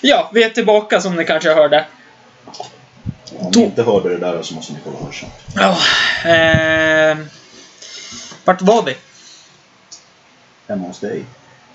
[0.00, 1.86] Ja, vi är tillbaka som ni kanske hörde.
[3.38, 5.32] Om ni inte hörde det där så måste ni kolla hörseln.
[5.54, 5.76] Ja,
[6.30, 7.18] eh,
[8.44, 8.96] vart var vi?
[10.68, 11.24] Hemma hos dig.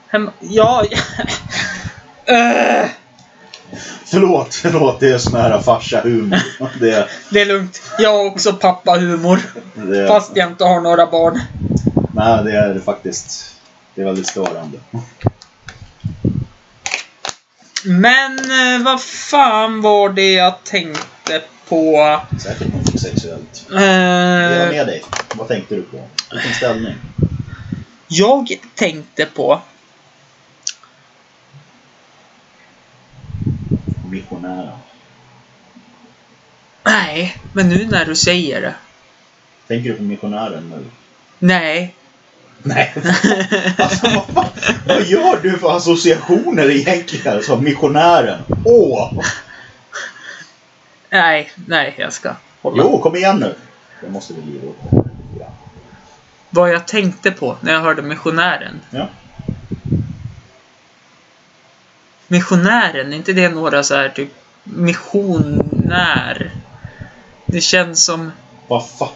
[0.07, 0.85] Hem, ja...
[2.25, 2.89] eh,
[4.05, 4.99] Förlåt, förlåt.
[4.99, 6.39] Det är sån här farsa-humor.
[6.79, 7.81] Det, det är lugnt.
[7.99, 9.39] Jag har också pappahumor.
[9.73, 11.41] det, Fast jag inte har några barn.
[12.13, 13.58] Nej, det är faktiskt...
[13.95, 14.79] Det är väldigt störande.
[17.85, 22.19] Men eh, vad fan var det jag tänkte på?
[22.39, 23.65] Säkert något sexuellt.
[23.69, 25.03] Dela Eh, med dig.
[25.35, 26.07] Vad tänkte du på?
[26.31, 26.95] Vilken ställning?
[28.07, 29.61] jag tänkte på
[34.11, 34.77] Missionären.
[36.83, 38.75] Nej, men nu när du säger det.
[39.67, 40.85] Tänker du på missionären nu?
[41.39, 41.95] Nej.
[42.63, 42.93] Nej.
[43.77, 48.39] Alltså, vad, fan- vad gör du för associationer egentligen som missionären?
[48.65, 49.11] Åh!
[51.09, 52.83] Nej, nej, jag ska hålla.
[52.83, 53.55] Jo, kom igen nu.
[54.03, 54.77] Jag måste väl ge upp.
[55.39, 55.45] Ja.
[56.49, 58.81] Vad jag tänkte på när jag hörde missionären.
[58.91, 59.07] ja.
[62.27, 64.29] Missionären, är inte det några så här typ
[64.63, 66.51] missionär?
[67.45, 68.31] Det känns som...
[68.67, 69.09] Vad fan?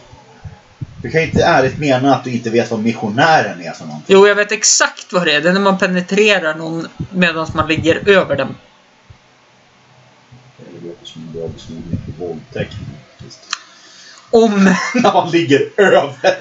[1.04, 4.16] Du kan ju inte ärligt mena att du inte vet vad missionären är för någonting.
[4.16, 5.42] Jo, jag vet exakt vad det är.
[5.42, 8.56] Det är när man penetrerar någon medan man ligger över dem.
[10.58, 12.74] Det låter som en bra beskrivning på våldtäkt.
[14.30, 14.64] Om,
[14.96, 16.38] När man ligger över.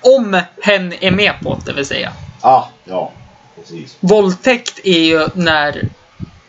[0.00, 2.12] om hen är med på det, vill säga.
[2.40, 3.12] Ah, ja.
[3.56, 3.96] Precis.
[4.00, 5.88] Våldtäkt är ju när...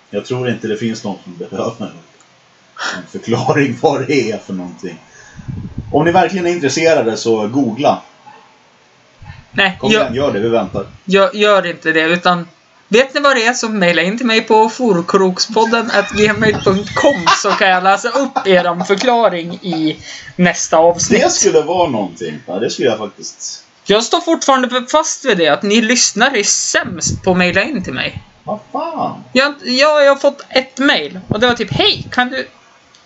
[0.10, 1.86] Jag tror inte det finns någon som behöver
[2.97, 4.99] en förklaring vad det är för någonting.
[5.93, 8.01] Om ni verkligen är intresserade så googla.
[9.51, 10.39] Nej, Kom gör, igen, gör det.
[10.39, 10.86] Vi väntar.
[11.06, 12.47] gör, gör inte det, utan...
[12.88, 17.69] Vet ni vad det är så mejla in till mig på forkrokspodden gmail.com så kan
[17.69, 19.97] jag läsa upp er förklaring i
[20.36, 21.32] nästa Det avsnitt.
[21.32, 22.39] skulle vara någonting.
[22.47, 23.63] Ja, det skulle jag faktiskt...
[23.86, 27.84] Jag står fortfarande fast vid det, att ni lyssnare är sämst på att mejla in
[27.84, 28.23] till mig.
[28.43, 29.23] Vad fan?
[29.34, 32.47] Jag, jag, jag har fått ett mejl och det var typ Hej, kan du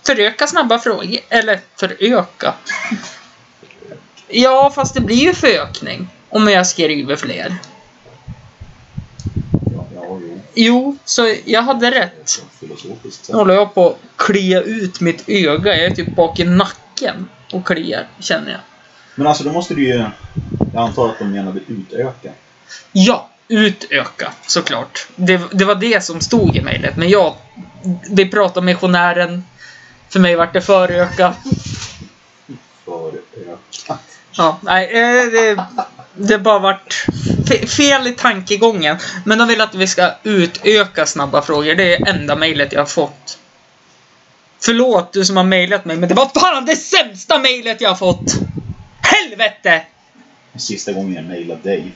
[0.08, 1.20] föröka snabba frågor?
[1.30, 2.54] Eller föröka?
[4.28, 7.56] Ja, fast det blir ju förökning om jag skriver fler.
[10.54, 12.43] Jo, så jag hade rätt.
[13.30, 15.78] Nu håller jag på att klia ut mitt öga.
[15.78, 18.60] Jag är typ bak i nacken och kliar, känner jag.
[19.15, 20.06] Men alltså då måste du ju...
[20.74, 22.32] Jag antar att de menade utöka.
[22.91, 25.08] Ja, utöka såklart.
[25.15, 26.98] Det, det var det som stod i mejlet.
[26.98, 27.36] Men jag,
[28.10, 29.43] vi pratade med missionären.
[30.10, 31.34] För mig vart det föröka.
[32.86, 33.98] För öka.
[34.32, 35.65] Ja, nej, eh, det,
[36.15, 37.06] det bara vart
[37.46, 38.98] fe- fel i tankegången.
[39.26, 41.76] Men de vill att vi ska utöka snabba frågor.
[41.76, 43.38] Det är enda mejlet jag har fått.
[44.60, 47.96] Förlåt du som har mejlat mig, men det var fan det sämsta mejlet jag har
[47.96, 48.36] fått!
[49.02, 49.86] Helvete!
[50.56, 51.91] Sista gången jag mejlade dig.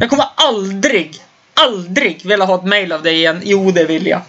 [0.00, 1.22] Jag kommer aldrig,
[1.54, 3.40] aldrig vilja ha ett mejl av dig igen.
[3.44, 4.20] Jo, det vill jag.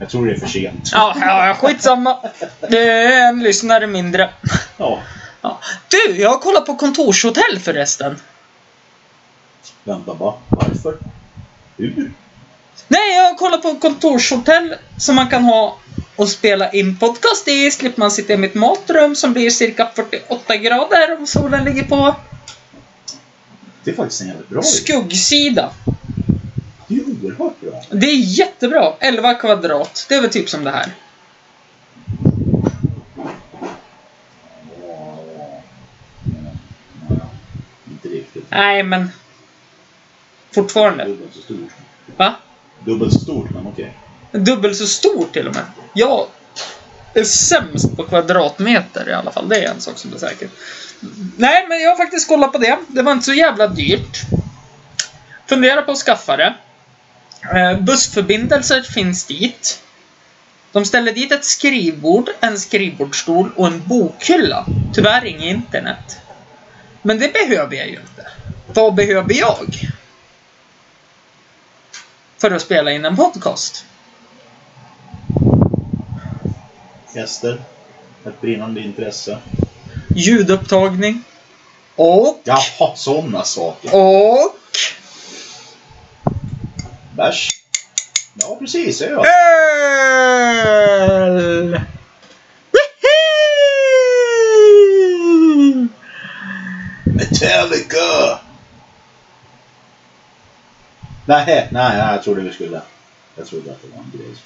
[0.00, 0.90] Jag tror det är för sent.
[0.92, 2.18] Ja, ja skitsamma.
[2.70, 4.30] Det är en lyssnare mindre.
[4.76, 5.02] Ja.
[5.40, 5.60] Ja.
[5.88, 8.16] Du, jag har kollat på kontorshotell förresten.
[9.84, 10.34] Vänta bara.
[10.48, 10.98] Varför?
[11.76, 12.12] Hur?
[12.88, 15.78] Nej, jag har kollat på kontorshotell som man kan ha
[16.16, 17.70] och spela in podcast i.
[17.70, 22.14] Slipper man sitta i mitt matrum som blir cirka 48 grader och solen ligger på.
[23.84, 24.62] Det är faktiskt en jävligt bra.
[24.62, 25.70] Skuggsida.
[27.38, 27.82] Oerhört bra.
[27.90, 28.92] Det är jättebra.
[29.00, 30.06] 11 kvadrat.
[30.08, 30.92] Det är väl typ som det här.
[37.90, 38.44] Inte riktigt.
[38.48, 39.10] Nej, men...
[40.54, 41.04] Fortfarande.
[41.04, 41.70] Dubbelt så stort.
[42.16, 42.34] Va?
[42.84, 43.94] Dubbelt så stort, men okej.
[44.32, 45.64] Dubbelt så stor till och med.
[45.94, 46.26] Jag
[47.14, 49.48] är sämst på kvadratmeter i alla fall.
[49.48, 50.48] Det är en sak som är säker.
[51.36, 52.78] Nej, men jag har faktiskt kollat på det.
[52.88, 54.20] Det var inte så jävla dyrt.
[55.46, 56.54] Funderar på att skaffa det.
[57.42, 59.82] Eh, bussförbindelser finns dit.
[60.72, 64.66] De ställer dit ett skrivbord, en skrivbordsstol och en bokhylla.
[64.94, 66.20] Tyvärr inget internet.
[67.02, 68.30] Men det behöver jag ju inte.
[68.66, 69.90] Vad behöver jag?
[72.38, 73.84] För att spela in en podcast.
[77.14, 77.60] Gäster.
[78.26, 79.38] Ett brinnande intresse.
[80.16, 81.22] ljudupptagning
[81.96, 83.94] och, Jaha, sådana saker.
[83.94, 84.56] och
[87.20, 87.50] Bärs.
[88.34, 89.02] Ja, precis.
[89.02, 89.20] Öl!
[94.62, 95.88] Woohoo!
[97.04, 98.38] Metallica!
[101.26, 102.80] Nej, nej, nej, jag trodde vi skulle...
[103.36, 104.34] Jag trodde att det var en grej.
[104.34, 104.44] som-.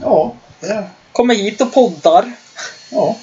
[0.03, 0.85] Ja, det.
[1.13, 2.33] Kommer hit och poddar.
[2.91, 3.17] Ja.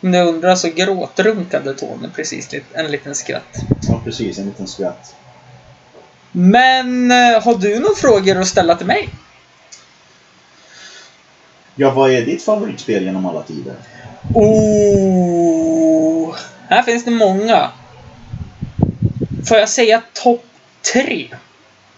[0.00, 3.56] Om ni undrar så gråtrunkade Tony precis en liten skratt.
[3.88, 4.38] ja, precis.
[4.38, 5.14] En liten skratt.
[6.32, 9.08] Men eh, har du några frågor att ställa till mig?
[11.80, 13.74] Ja, vad är ditt favoritspel genom alla tider?
[14.34, 16.36] Oh,
[16.68, 17.70] här finns det många.
[19.48, 20.44] Får jag säga topp
[20.92, 21.28] tre?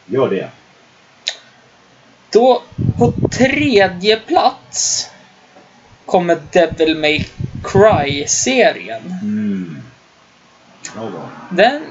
[0.07, 0.49] Gör det.
[2.31, 2.63] Då
[2.99, 5.11] på tredje plats
[6.07, 7.25] kommer Devil May
[7.65, 9.03] Cry-serien.
[9.23, 9.83] Mm.
[11.51, 11.83] Den,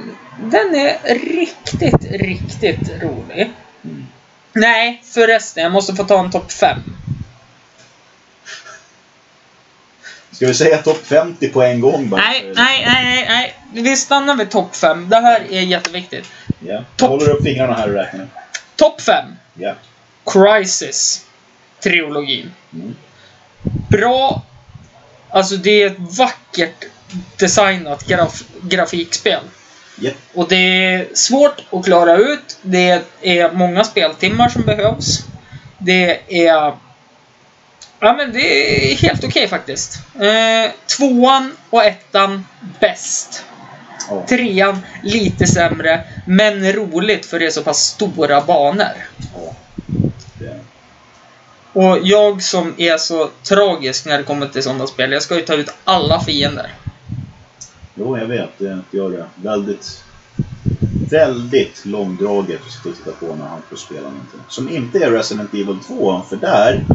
[0.51, 3.51] den är riktigt, riktigt rolig.
[3.83, 4.07] Mm.
[4.53, 5.63] Nej, förresten.
[5.63, 6.79] Jag måste få ta en topp 5.
[10.39, 12.21] Ska vi säga topp 50 på en gång bara?
[12.21, 13.55] Nej, nej, nej, nej.
[13.73, 15.09] Vi stannar vid topp 5.
[15.09, 16.25] Det här är jätteviktigt.
[16.59, 17.09] Jag Topp.
[17.09, 18.27] håller upp fingrarna här och räknar.
[18.75, 19.25] Topp 5.
[19.53, 19.73] Ja.
[20.25, 21.25] Crisis.
[21.83, 22.51] Trilogin.
[22.73, 22.95] Mm.
[23.89, 24.41] Bra.
[25.29, 26.85] Alltså det är ett vackert
[27.37, 29.41] designat graf grafikspel.
[29.99, 30.15] Japp.
[30.33, 32.57] Och det är svårt att klara ut.
[32.61, 35.19] Det är många speltimmar som behövs.
[35.77, 36.73] Det är...
[37.99, 39.99] Ja men det är helt okej faktiskt.
[40.15, 42.45] Eh, tvåan och ettan
[42.79, 43.43] bäst.
[44.09, 44.25] Ja.
[44.29, 49.07] Trean lite sämre, men roligt för det är så pass stora banor.
[49.33, 49.55] Ja.
[50.39, 50.59] Det.
[51.73, 55.41] Och jag som är så tragisk när det kommer till sådana spel, jag ska ju
[55.41, 56.73] ta ut alla fiender.
[57.95, 58.49] Jo, jag vet.
[58.57, 59.25] Det gör det.
[59.35, 60.03] Väldigt,
[61.09, 64.39] väldigt långdraget att titta på när Hampus spelar någonting.
[64.47, 66.85] Som inte är Resident Evil 2, för där,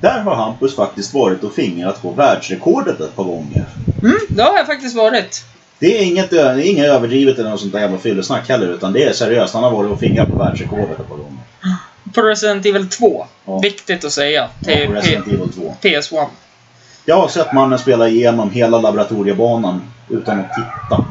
[0.00, 3.64] där har Hampus faktiskt varit och fingrat på världsrekordet ett par gånger.
[4.02, 5.44] Mm, det har jag faktiskt varit.
[5.78, 8.92] Det är inget, det är inget överdrivet eller något sånt där jävla fyllesnack heller, utan
[8.92, 9.54] det är seriöst.
[9.54, 11.38] Han har varit och fingrat på världsrekordet ett par gånger.
[12.14, 13.26] På Resident Evil 2.
[13.44, 13.58] Ja.
[13.58, 14.48] Viktigt att säga.
[14.60, 15.74] Ja, Till på P- Resident Evil 2.
[15.82, 16.26] PS1.
[17.04, 21.04] Jag har sett mannen spela igenom hela laboratoriebanan utan att titta.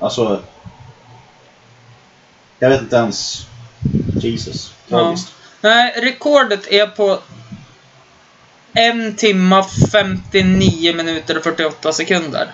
[0.00, 0.40] Alltså...
[2.58, 3.46] Jag vet inte ens...
[4.14, 4.72] Jesus.
[4.88, 4.98] Ja.
[4.98, 5.32] Tragiskt.
[5.60, 7.18] Nej, rekordet är på
[8.76, 12.52] en timma 59 minuter och 48 sekunder.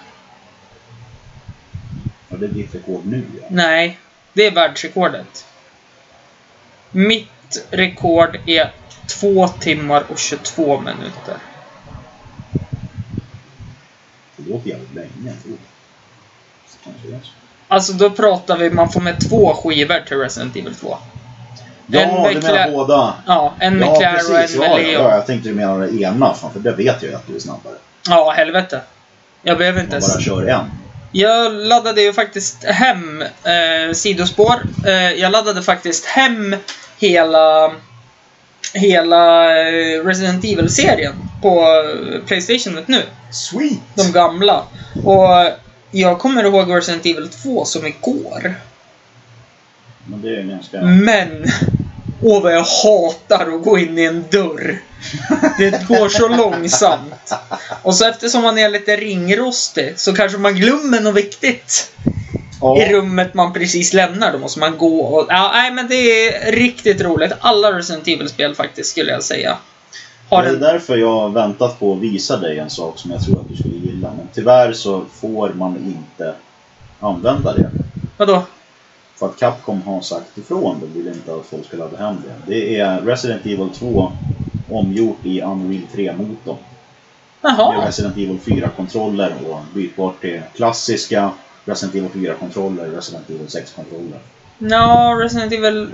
[2.29, 3.47] Ja, det är ditt rekord nu ja.
[3.51, 3.99] Nej,
[4.33, 5.47] det är världsrekordet.
[6.91, 8.73] Mitt rekord är
[9.07, 11.37] 2 timmar och 22 minuter.
[14.37, 15.37] Det låter jävligt länge.
[15.43, 15.49] så.
[17.69, 20.99] Alltså då pratar vi, man får med två skivor till Resident Evil 2.
[21.87, 23.15] Ja, En med du menar båda?
[23.27, 24.55] Ja, en Ja, och precis.
[24.55, 25.03] en med Ja, Leo.
[25.03, 26.35] ja, jag tänkte du menade det ena.
[26.35, 27.75] För det vet jag ju att du är snabbare.
[28.09, 28.81] Ja, helvete.
[29.43, 30.15] Jag behöver inte ens...
[30.15, 30.71] bara kör en.
[31.13, 34.55] Jag laddade ju faktiskt hem eh, sidospår.
[34.87, 36.57] Eh, jag laddade faktiskt hem
[36.99, 37.73] hela
[38.75, 43.03] hela eh, Resident Evil-serien på eh, Playstation nu.
[43.31, 43.79] Sweet!
[43.95, 44.63] De gamla.
[45.05, 45.29] Och
[45.91, 48.55] jag kommer ihåg Resident Evil 2 som igår.
[50.07, 50.81] Men det är ganska...
[50.83, 51.45] Men!
[52.25, 54.79] Åh vad jag hatar att gå in i en dörr.
[55.59, 57.33] Det går så långsamt.
[57.83, 61.93] Och så eftersom man är lite ringrostig så kanske man glömmer något viktigt
[62.61, 62.83] Ja.
[62.83, 64.33] i rummet man precis lämnar.
[64.33, 65.27] Då måste man gå och...
[65.29, 67.33] Ja, nej men det är riktigt roligt.
[67.41, 69.59] Alla Resident Evil-spel faktiskt skulle jag säga.
[70.29, 70.61] Har Det är en...
[70.61, 73.57] därför jag har väntat på att visa dig en sak som jag tror att du
[73.57, 74.13] skulle gilla.
[74.17, 76.35] Men tyvärr så får man inte
[77.01, 77.71] använda det.
[78.17, 78.43] Vadå?
[79.23, 80.81] För att Capcom har sagt ifrån.
[80.81, 82.53] De vill inte att folk ska ladda hem det.
[82.55, 84.13] Det är Resident Evil 2
[84.69, 86.57] omgjort i Unreal 3-motorn.
[87.41, 87.87] Med Jaha.
[87.87, 91.31] Resident Evil 4-kontroller och bytbart till klassiska
[91.65, 94.19] Resident Evil 4-kontroller, Resident Evil 6-kontroller.
[94.59, 95.91] Nå, Resident Evil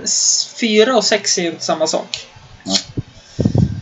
[0.59, 2.27] 4 och 6 är ju inte samma sak.
[2.63, 2.77] Nej.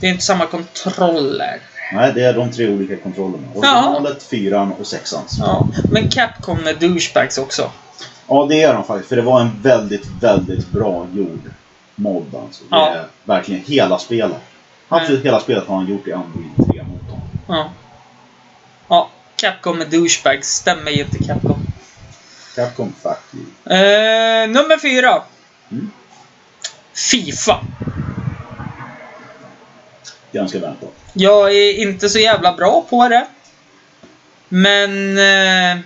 [0.02, 1.60] Det är inte samma kontroller.
[1.94, 3.48] Nej, det är de tre olika kontrollerna.
[3.56, 7.72] Originalet, 4 och 6 Ja, men Capcom med douchebags också.
[8.28, 9.10] Ja, det är de faktiskt.
[9.10, 11.52] För det var en väldigt, väldigt bra gjord
[11.96, 12.64] mod alltså.
[12.64, 12.90] Det Ja.
[12.96, 14.38] är verkligen hela spelet.
[14.90, 17.20] Absolut hela spelet har han gjort i Unreal 3-motorn.
[17.48, 17.70] Ja.
[18.88, 21.60] Ja, Capcom med douchebags stämmer ju inte Capcom.
[22.56, 23.78] Capcom fuck you.
[23.78, 25.24] Eh, nummer fyra.
[25.72, 25.92] Mm.
[27.12, 27.60] Fifa.
[30.32, 30.90] Ganska väntat.
[31.14, 33.28] Jag är inte så jävla bra på det.
[34.50, 35.18] Men...
[35.18, 35.84] Eh,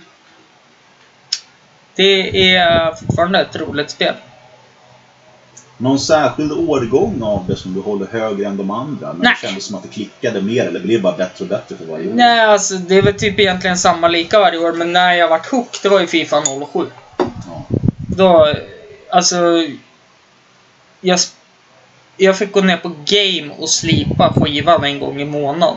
[1.96, 4.14] det är fortfarande ett roligt spel.
[5.82, 9.12] Någon särskild årgång av det som du håller högre än de andra?
[9.12, 9.36] Men Nej.
[9.40, 12.08] det kändes som att det klickade mer eller blev bara bättre och bättre för varje
[12.08, 12.14] år?
[12.14, 14.72] Nej, alltså det är väl typ egentligen samma lika varje år.
[14.72, 16.86] Men när jag vart hooked, det var ju Fifa 07.
[17.46, 17.66] Ja.
[18.16, 18.54] Då,
[19.10, 19.36] alltså...
[21.00, 21.18] Jag,
[22.16, 25.76] jag fick gå ner på Game och slipa skivan en gång i månaden.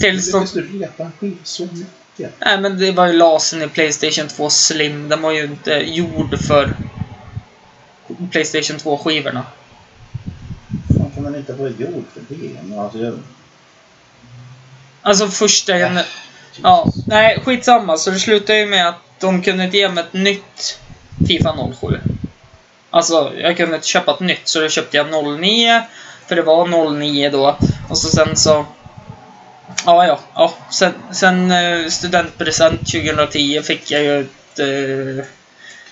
[0.00, 0.46] Tills de...
[0.54, 2.03] Du repa en skiva så mycket.
[2.16, 5.08] Nej men det var ju lasern i Playstation 2 Slim.
[5.08, 6.76] Den var ju inte gjord för
[8.30, 9.42] Playstation 2-skivorna.
[10.96, 12.76] Fan kan den inte vara gjord för det?
[12.78, 13.18] Alltså, jag...
[15.02, 15.78] Alltså första...
[15.78, 16.00] Äh.
[16.62, 17.96] Ja, nej skitsamma.
[17.96, 20.78] Så det slutade ju med att de kunde inte ge mig ett nytt
[21.28, 22.00] Fifa 07.
[22.90, 25.82] Alltså, jag kunde inte köpa ett nytt, så då köpte jag 09.
[26.26, 27.58] För det var 09 då.
[27.88, 28.66] Och så sen så...
[29.86, 30.18] Ja, ja.
[30.34, 30.54] ja.
[30.70, 35.24] Sen, sen eh, studentpresent 2010 fick jag ju ett eh,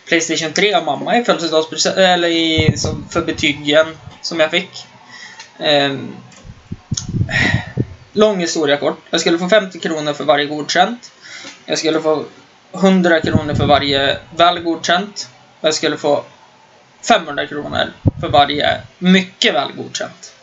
[0.07, 3.87] Playstation 3 av mamma i födelsedagspresent, eller i, som, för betygen
[4.23, 4.87] som jag fick.
[5.59, 5.95] Eh,
[8.13, 8.99] lång historia kort.
[9.11, 11.13] Jag skulle få 50 kronor för varje godkänt.
[11.67, 12.25] Jag skulle få
[12.75, 15.29] 100 kronor för varje väl godkänt.
[15.61, 16.25] Och jag skulle få
[17.09, 20.35] 500 kronor för varje mycket väl godkänt.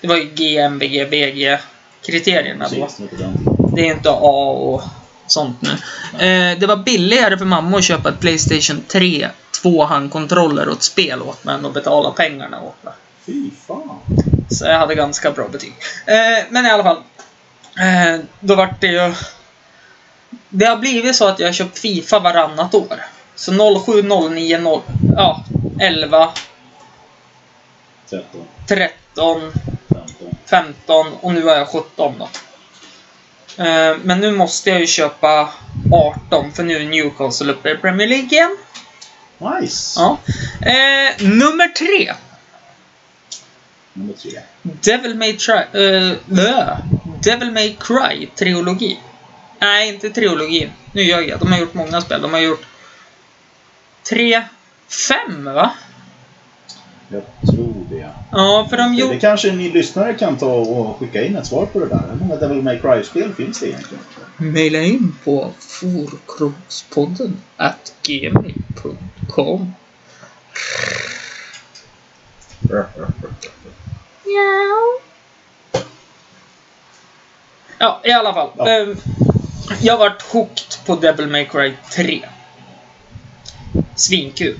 [0.00, 1.58] Det var ju GMBG, BG, VG
[2.06, 2.88] kriterierna då.
[3.76, 4.82] Det är inte A och
[5.26, 5.70] sånt nu.
[6.26, 9.28] Eh, det var billigare för mamma att köpa ett Playstation 3
[9.62, 12.94] tvåhandkontroller och ett spel åt mig än att betala pengarna åt mig.
[13.26, 13.98] Fy fan.
[14.50, 15.74] Så jag hade ganska bra betyg.
[16.06, 16.96] Eh, men i alla fall.
[17.78, 19.14] Eh, då vart det ju...
[20.48, 23.00] Det har blivit så att jag har köpt Fifa varannat år.
[23.34, 24.80] Så 07, 09, 0,
[25.16, 25.44] ja,
[25.80, 26.32] 11,
[28.10, 29.52] 13, 13,
[29.88, 30.33] 15.
[30.46, 32.28] 15 och nu är jag 17 då.
[33.64, 35.48] Eh, men nu måste jag ju köpa
[35.92, 38.56] 18 för nu är Newcastle uppe i Premier League igen.
[39.38, 40.00] Nice!
[40.00, 40.18] Ja.
[40.60, 42.14] Eh, nummer tre.
[43.92, 44.40] Nummer tre.
[44.62, 46.16] Devil May, Try, uh,
[47.22, 48.98] Devil May Cry trilogi.
[49.58, 50.70] Nej, inte trilogi.
[50.92, 51.40] Nu ljög jag.
[51.40, 52.22] De har gjort många spel.
[52.22, 52.66] De har gjort
[54.02, 54.42] tre,
[55.08, 55.70] fem va?
[57.08, 57.83] Jag tror.
[58.36, 59.20] Ja, för de Det gjorde...
[59.20, 62.02] kanske ni lyssnare kan ta och skicka in ett svar på det där.
[62.10, 64.04] Hur många Devil May Cry-spel finns det egentligen?
[64.36, 69.72] Maila in på forkrokspodden at gmail.com
[77.78, 78.50] Ja, i alla fall.
[78.56, 78.68] Ja.
[78.68, 78.96] Ehm,
[79.80, 82.24] jag vart hooked på Devil May Cry 3.
[83.94, 84.56] Svinkul.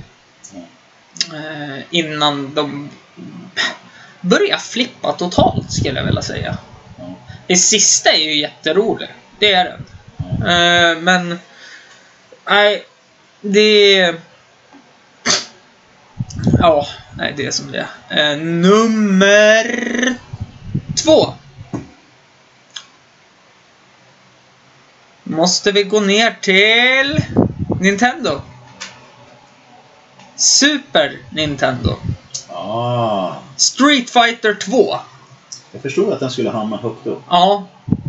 [1.35, 2.89] Eh, innan de
[4.21, 6.59] Börjar flippa totalt, skulle jag vilja säga.
[7.47, 9.13] Det sista är ju jätteroligt.
[9.39, 9.85] Det är den.
[10.49, 11.39] Eh, men...
[12.49, 12.85] Nej,
[13.41, 14.15] det...
[16.59, 16.87] Ja,
[17.17, 18.33] nej, det är som det är.
[18.33, 20.15] Eh, nummer
[21.05, 21.35] två.
[25.23, 27.25] Måste vi gå ner till
[27.81, 28.43] Nintendo.
[30.37, 31.97] Super Nintendo.
[32.55, 34.97] Ah, Street Fighter 2.
[35.73, 37.23] jag förstod att den skulle hamna högt upp.
[37.31, 37.67] Ja.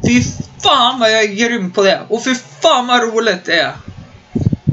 [0.07, 0.23] Fy
[0.63, 2.01] fan vad jag är grym på det.
[2.09, 3.73] Och fy fan vad roligt det är.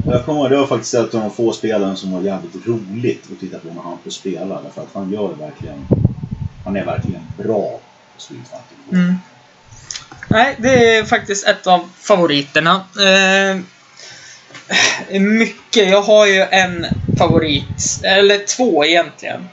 [0.05, 3.23] Jag kommer ihåg, det var faktiskt ett av de få spelen som var jävligt roligt
[3.31, 4.61] att titta på när han får spela.
[4.61, 5.85] Därför att han gör verkligen...
[6.65, 7.79] Han är verkligen bra
[8.15, 8.95] på Street Fighter 2.
[8.95, 9.15] Mm.
[10.27, 12.85] Nej, det är faktiskt ett av favoriterna.
[12.99, 13.61] Eh,
[15.19, 15.89] mycket.
[15.89, 16.85] Jag har ju en
[17.17, 18.01] favorit.
[18.03, 19.49] Eller två egentligen.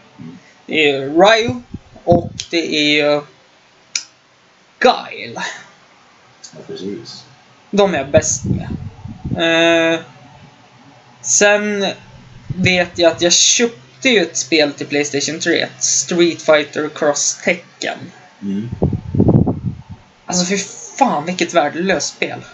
[0.71, 1.63] Är Ryo
[2.05, 3.23] och det är
[4.79, 5.43] Guile.
[6.53, 7.25] Ja, precis.
[7.71, 8.69] De är jag bäst med.
[9.95, 10.01] Eh,
[11.21, 11.87] sen
[12.57, 15.61] vet jag att jag köpte ju ett spel till Playstation 3.
[15.61, 17.99] Ett Street Fighter Cross Tekken.
[18.43, 18.71] Mm.
[20.27, 20.59] Alltså fy
[20.99, 22.45] fan vilket värdelöst spel.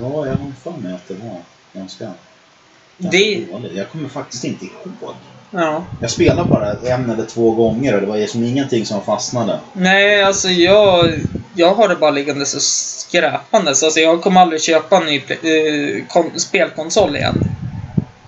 [0.00, 1.40] Ja, jag har för mig att det var
[1.72, 2.04] ganska...
[2.04, 3.72] ganska Det- dåligt.
[3.76, 5.14] Jag kommer faktiskt inte ihåg.
[5.56, 5.84] Ja.
[6.00, 9.60] Jag spelade bara en eller två gånger och det var liksom ingenting som fastnade.
[9.72, 11.12] Nej, alltså jag,
[11.54, 13.82] jag har det bara liggande så skräpandes.
[13.82, 17.44] Alltså jag kommer aldrig köpa en ny pla- eh, kon- spelkonsol igen.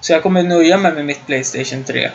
[0.00, 2.10] Så jag kommer nöja mig med mitt Playstation 3.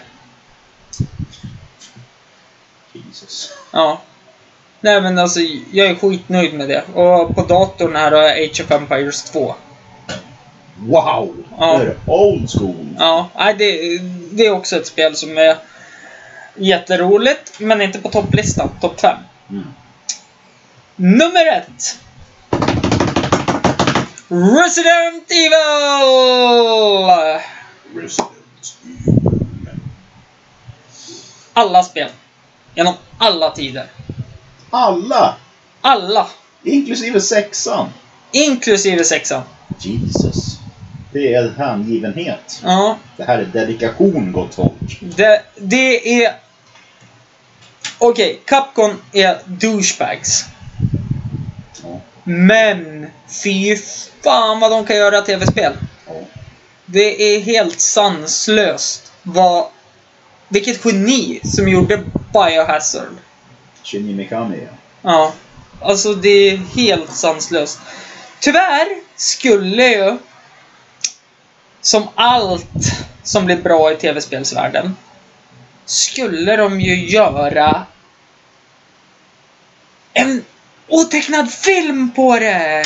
[2.94, 3.54] Jesus.
[3.72, 4.02] Ja.
[4.82, 5.40] Nej men alltså,
[5.72, 6.84] jag är skitnöjd med det.
[6.94, 9.56] Och på datorn här har jag Age of Empires 2.
[10.82, 11.36] Wow!
[11.60, 11.78] Ja.
[11.78, 12.88] Det är old school.
[12.98, 13.98] Ja, nej, det,
[14.32, 15.58] det är också ett spel som är
[16.56, 18.70] jätteroligt, men inte på topplistan.
[18.82, 19.18] Topp 5.
[19.50, 19.68] Mm.
[20.96, 22.00] Nummer ett.
[24.28, 25.52] Resident Evil!
[27.96, 28.32] Resident
[31.54, 32.10] Alla spel.
[32.76, 33.86] Genom alla tider.
[34.70, 35.36] Alla!
[35.82, 36.28] Alla.
[36.64, 37.90] Inklusive sexan.
[38.32, 39.42] Inklusive sexan.
[39.80, 40.51] Jesus.
[41.12, 42.62] Det är hängivenhet.
[42.64, 45.00] Ja, Det här är dedikation, gott folk.
[45.16, 46.34] det, det är...
[47.98, 50.46] Okej, Capcom är douchebags.
[51.84, 52.00] Ja.
[52.24, 53.08] Men
[53.44, 53.76] fy
[54.24, 55.74] fan vad de kan göra tv-spel.
[56.08, 56.14] ja.
[56.86, 59.66] Det är helt sanslöst vad...
[60.50, 62.04] Vilket geni som gjorde
[62.34, 63.14] Biohazard.
[63.84, 64.58] Shinji Mikami.
[64.62, 64.72] ja.
[65.12, 65.34] Ja.
[65.82, 67.80] Alltså det är helt sanslöst.
[68.40, 70.18] Tyvärr skulle ju...
[71.82, 72.68] Som allt
[73.24, 74.96] som blir bra i tv-spelsvärlden.
[75.86, 77.86] Skulle de ju göra
[80.14, 80.46] en
[80.88, 82.84] otecknad film på det!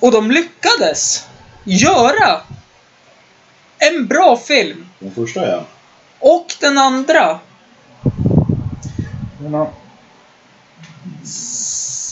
[0.00, 1.26] Och de lyckades
[1.64, 2.40] göra
[3.78, 4.88] en bra film.
[4.98, 5.64] Den första ja.
[6.18, 7.40] Och den andra.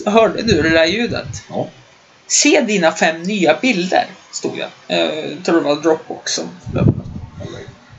[0.06, 1.44] Hörde du det där ljudet?
[1.48, 1.68] Ja.
[2.32, 4.68] Se dina fem nya bilder, stod det.
[4.94, 6.48] Eh, Jag tror det var Dropbox som.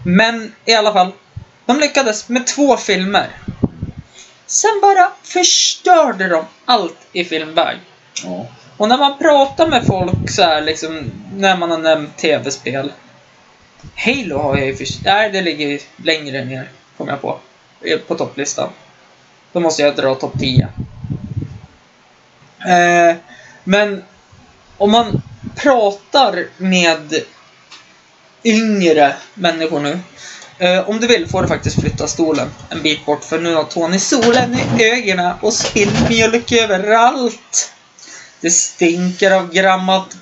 [0.05, 1.11] Men i alla fall,
[1.65, 3.29] de lyckades med två filmer.
[4.45, 7.77] Sen bara förstörde de allt i filmväg.
[8.23, 8.47] Ja.
[8.77, 12.91] Och när man pratar med folk så här liksom, när man har nämnt tv-spel.
[13.95, 14.99] Halo har jag ju först...
[15.05, 17.39] Nej, det ligger längre ner, kom jag på.
[17.81, 18.69] Eh, På topplistan.
[19.51, 20.67] Då måste jag dra topp 10.
[22.67, 23.15] Eh,
[23.63, 24.03] men
[24.84, 25.21] om man
[25.55, 27.13] pratar med
[28.43, 29.99] yngre människor nu.
[30.57, 33.63] Eh, om du vill får du faktiskt flytta stolen en bit bort för nu har
[33.63, 37.71] Tony solen i ögonen och spillt mjölk överallt.
[38.41, 40.17] Det stinker av gammalt,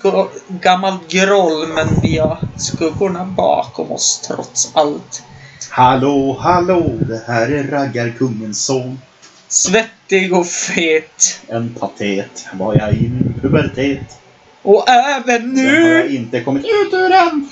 [0.48, 5.24] gammalt groll men vi har skuggorna bakom oss trots allt.
[5.70, 9.00] Hallå, hallå, det här är raggarkungens son.
[9.48, 11.40] Svettig och fet.
[11.48, 12.46] En patet.
[12.54, 14.21] Var jag i min pubertet?
[14.62, 16.16] Och även Sen har jag nu!
[16.16, 17.50] inte kommit ut ur den.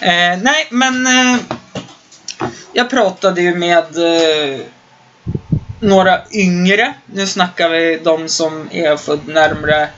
[0.00, 1.06] Eh, nej, men...
[1.06, 1.40] Eh,
[2.72, 4.60] jag pratade ju med eh,
[5.80, 6.94] några yngre.
[7.06, 9.88] Nu snackar vi de som är född närmare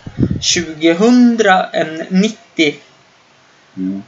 [0.55, 1.41] 2000
[1.73, 2.77] än 90.
[3.77, 4.03] Mm.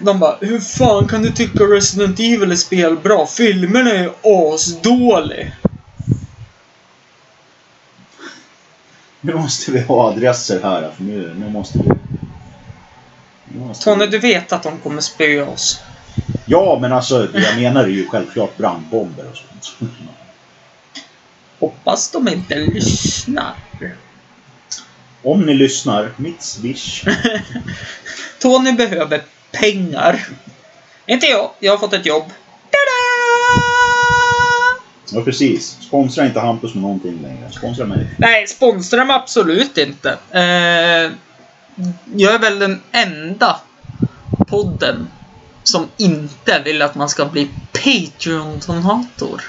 [0.00, 3.26] De bara, hur fan kan du tycka Resident Evil är spelbra?
[3.26, 5.52] Filmerna är ju asdålig.
[9.24, 10.90] Nu måste vi ha adresser här.
[10.96, 11.94] För nu, nu måste vi...
[13.44, 15.80] nu måste Tony, vi- du vet att de kommer spöa oss.
[16.46, 19.90] Ja, men alltså jag menar ju självklart brandbomber och sånt.
[21.60, 23.54] Hoppas de inte lyssnar.
[25.22, 27.04] Om ni lyssnar, mitt swish.
[28.38, 30.26] Tony behöver pengar.
[31.06, 32.24] Inte jag, jag har fått ett jobb.
[35.14, 35.76] Ja, precis.
[35.80, 37.50] Sponsra inte Hampus med någonting längre.
[37.50, 38.06] Sponsra mig.
[38.18, 40.18] Nej, sponsra mig absolut inte.
[40.30, 41.10] Eh,
[42.14, 43.60] jag är väl den enda
[44.46, 45.08] podden
[45.62, 49.42] som inte vill att man ska bli Patreon-donator.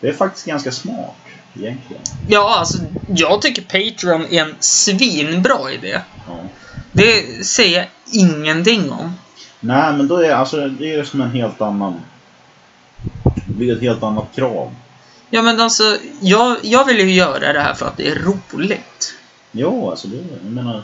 [0.00, 1.16] Det är faktiskt ganska smart,
[1.54, 2.02] egentligen.
[2.28, 2.78] Ja, alltså
[3.08, 6.00] jag tycker Patreon är en svinbra idé.
[6.26, 6.38] Ja.
[6.92, 9.14] Det säger jag ingenting om.
[9.60, 12.00] Nej, men då är alltså, det är som en helt annan...
[13.54, 14.74] Det blir ett helt annat krav.
[15.30, 19.14] Ja, men alltså, jag, jag vill ju göra det här för att det är roligt.
[19.52, 20.82] Jo, alltså det, jag menar...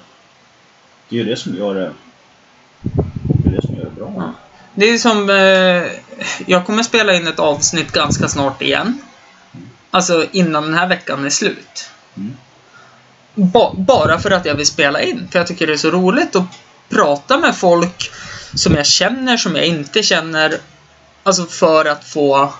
[1.08, 1.92] Det är ju det som gör det...
[3.26, 4.12] Det är det som gör det bra.
[4.16, 4.32] Ja.
[4.74, 5.30] Det är som...
[5.30, 5.92] Eh,
[6.46, 8.98] jag kommer spela in ett avsnitt ganska snart igen.
[9.90, 11.90] Alltså innan den här veckan är slut.
[12.16, 12.36] Mm.
[13.34, 15.28] Ba, bara för att jag vill spela in.
[15.30, 16.46] För jag tycker det är så roligt att
[16.88, 18.10] prata med folk
[18.54, 20.58] som jag känner, som jag inte känner.
[21.22, 22.52] Alltså för att få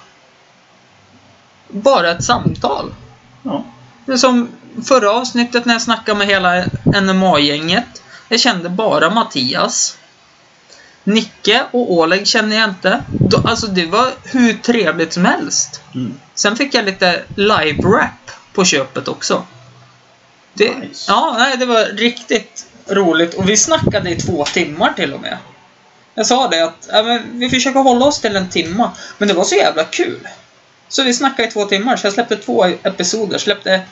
[1.69, 2.95] bara ett samtal.
[3.43, 3.65] Ja.
[4.07, 4.49] Det är som
[4.85, 6.65] förra avsnittet när jag snackade med hela
[7.03, 8.03] NMA-gänget.
[8.29, 9.99] Jag kände bara Mattias.
[11.05, 13.05] Nicke och Oleg känner jag inte.
[13.45, 15.83] Alltså det var hur trevligt som helst.
[15.95, 16.15] Mm.
[16.35, 19.47] Sen fick jag lite live-rap på köpet också.
[20.55, 21.05] Det, Nice.
[21.13, 23.35] Ja, nej, det var riktigt roligt.
[23.35, 25.39] Och vi snackade i två timmar till och med.
[26.21, 28.93] Jag sa det att ja, men vi försöker hålla oss till en timma.
[29.19, 30.29] Men det var så jävla kul.
[30.89, 33.39] Så vi snackade i två timmar, så jag släppte två episoder.
[33.39, 33.83] Släppte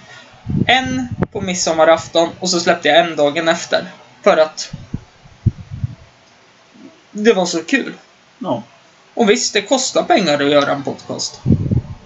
[0.67, 3.91] en på midsommarafton och så släppte jag en dagen efter.
[4.23, 4.71] För att
[7.11, 7.95] det var så kul.
[8.39, 8.63] Ja.
[9.15, 11.41] Och visst, det kostar pengar att göra en podcast.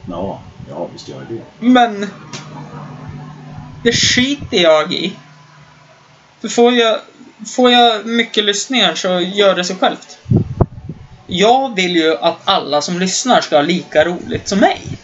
[0.08, 1.42] Ja, ja visst gör det det.
[1.58, 2.10] Men
[3.84, 5.12] det skiter jag i.
[6.40, 6.98] För får jag,
[7.46, 10.18] får jag mycket lyssningar så gör det sig självt.
[11.26, 14.98] Jag vill ju att alla som lyssnar ska ha lika roligt som mig.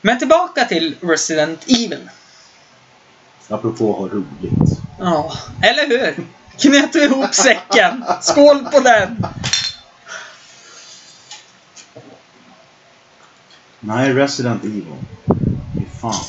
[0.00, 2.10] Men tillbaka till Resident Evil.
[3.48, 4.78] Apropå ha roligt.
[4.98, 6.26] Ja, eller hur?
[6.58, 8.04] Knöt ihop säcken?
[8.20, 9.26] Skål på den!
[13.80, 14.84] Nej, Resident Evil.
[15.74, 16.24] Fy fan.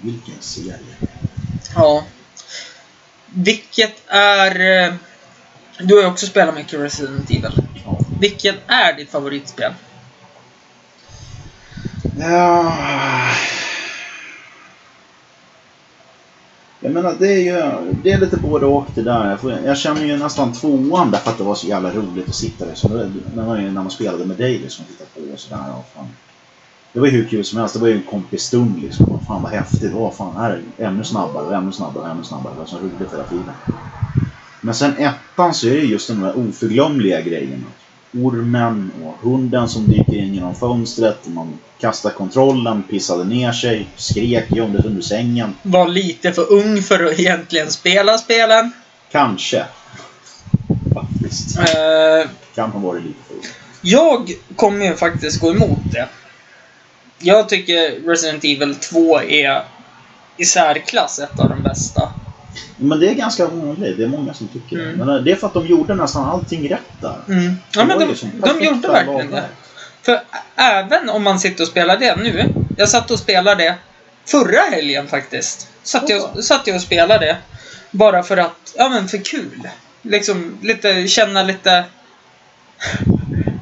[0.00, 0.78] Vilken serie.
[1.76, 2.04] Ja.
[3.26, 4.84] Vilket är...
[4.88, 4.94] eh,
[5.78, 7.62] Du har ju också spelat mycket Resident Evil.
[7.84, 7.98] Ja.
[8.20, 9.72] Vilket är ditt favoritspel?
[12.18, 12.72] Ja.
[16.80, 19.38] Jag menar, det är ju det är lite både och det där.
[19.64, 22.74] Jag, känner ju nästan tvåan därför att det var så jävla roligt att sitta där.
[22.74, 25.64] Så det, när, man, när man spelade med dig liksom, tittade på och sådär.
[25.78, 26.08] Och fan.
[26.96, 27.74] Det var ju hur kul som helst.
[27.74, 29.20] Det var ju en kompisstund liksom.
[29.26, 29.92] Fan vad häftigt.
[29.94, 32.52] Åh fan, här är ännu snabbare, ännu snabbare, ännu snabbare.
[32.54, 33.50] Det var så roligt hela tiden.
[34.60, 37.66] Men sen ettan så är det just de där oförglömliga grejerna.
[38.14, 41.26] Ormen och hunden som dyker in genom fönstret.
[41.26, 41.48] och Man
[41.80, 45.54] kastar kontrollen, pissade ner sig, skrek, gömde sig under sängen.
[45.62, 48.72] Var lite för ung för att egentligen spela spelen.
[49.12, 49.64] Kanske.
[50.94, 51.58] Faktiskt.
[51.58, 53.42] Eh, Kan ha varit lite för ung.
[53.82, 56.08] jag kommer ju faktiskt gå emot det.
[57.18, 59.64] Jag tycker Resident Evil 2 är
[60.36, 62.08] i särklass ett av de bästa.
[62.76, 63.96] Men det är ganska vanligt.
[63.96, 64.98] Det är många som tycker Mm.
[64.98, 65.04] det.
[65.04, 67.16] Men det är för att de gjorde nästan allting rätt där.
[67.28, 67.54] Mm.
[67.70, 69.44] Ja, men de, de gjorde verkligen det.
[70.02, 70.20] För
[70.56, 72.48] även om man sitter och spelar det nu.
[72.76, 73.74] Jag satt och spelade det
[74.24, 75.68] förra helgen faktiskt.
[75.82, 77.36] Satt jag, satt jag och spelade det.
[77.90, 79.68] Bara för att, ja men för kul.
[80.02, 81.84] Liksom lite, känna lite...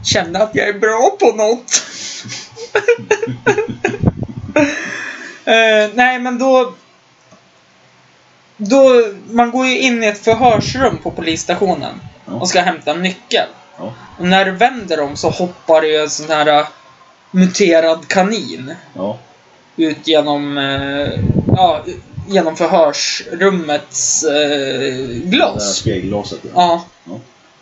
[0.04, 1.82] Känna att jag är bra på något.
[5.46, 6.74] Eh, nej men då...
[8.56, 8.92] Då,
[9.30, 12.32] man går ju in i ett förhörsrum på polisstationen Ja.
[12.32, 13.48] och ska hämta en nyckel.
[13.78, 13.92] Ja.
[14.18, 16.66] Och när du vänder dem så hoppar det ju en sån här äh,
[17.30, 19.18] muterad kanin Ja.
[19.76, 21.08] ut genom, eh,
[21.56, 21.84] ja,
[22.28, 25.76] genom förhörsrummets eh, Det där glas.
[25.76, 26.40] spegelglaset.
[26.42, 26.50] Ja.
[26.54, 26.84] Ja.
[27.04, 27.20] Ja.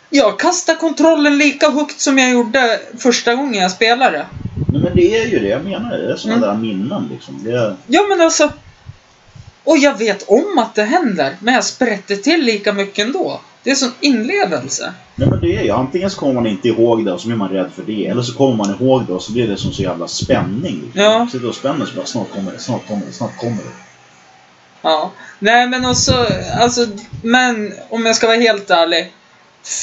[0.09, 4.25] Jag kastar kontrollen lika högt som jag gjorde första gången jag spelade.
[4.67, 5.97] Nej, men det är ju det jag menar.
[5.97, 6.49] Det är sådana Mm.
[6.61, 7.47] där minnen liksom.
[7.47, 8.49] Är, Ja men alltså.
[9.63, 13.41] Och jag vet om att det händer, men jag sprätter till lika mycket ändå.
[13.63, 14.93] Det är sån inlevelse.
[15.15, 17.37] Nej men det är ju, antingen så kommer man inte ihåg det och så blir
[17.37, 18.07] man rädd för det.
[18.07, 20.81] Eller så kommer man ihåg det och så blir det som så jävla spänning.
[20.83, 21.01] Liksom.
[21.03, 21.27] Ja.
[21.31, 23.71] Sitter och spänner sig bara, snart kommer det, snart kommer det, snart kommer det.
[24.81, 25.11] Ja.
[25.39, 26.25] Nej men också,
[26.59, 26.87] alltså,
[27.23, 29.11] men om jag ska vara helt ärlig.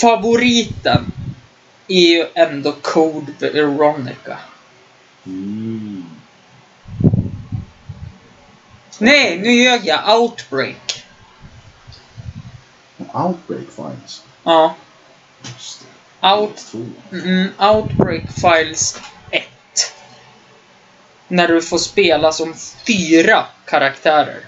[0.01, 1.13] Favoriten
[1.89, 4.39] är ju ändå Code Veronica.
[5.31, 6.05] Mm.
[8.99, 10.21] Nej, nu ljög jag.
[10.21, 11.05] Outbreak.
[13.13, 14.23] Outbreak Files.
[14.45, 14.75] Ja.
[15.43, 16.29] Just det.
[16.29, 16.73] Out,
[17.13, 19.01] mm, Outbreak Files
[19.31, 19.45] 1.
[21.29, 22.55] När du får spela som
[22.87, 24.45] fyra karaktärer.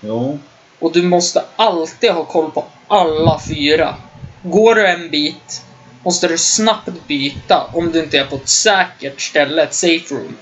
[0.00, 0.38] Jo.
[0.78, 3.94] Och du måste alltid ha koll på alla fyra.
[4.42, 5.62] Går du en bit
[6.04, 10.36] måste du snabbt byta om du inte är på ett säkert ställe, ett safe room.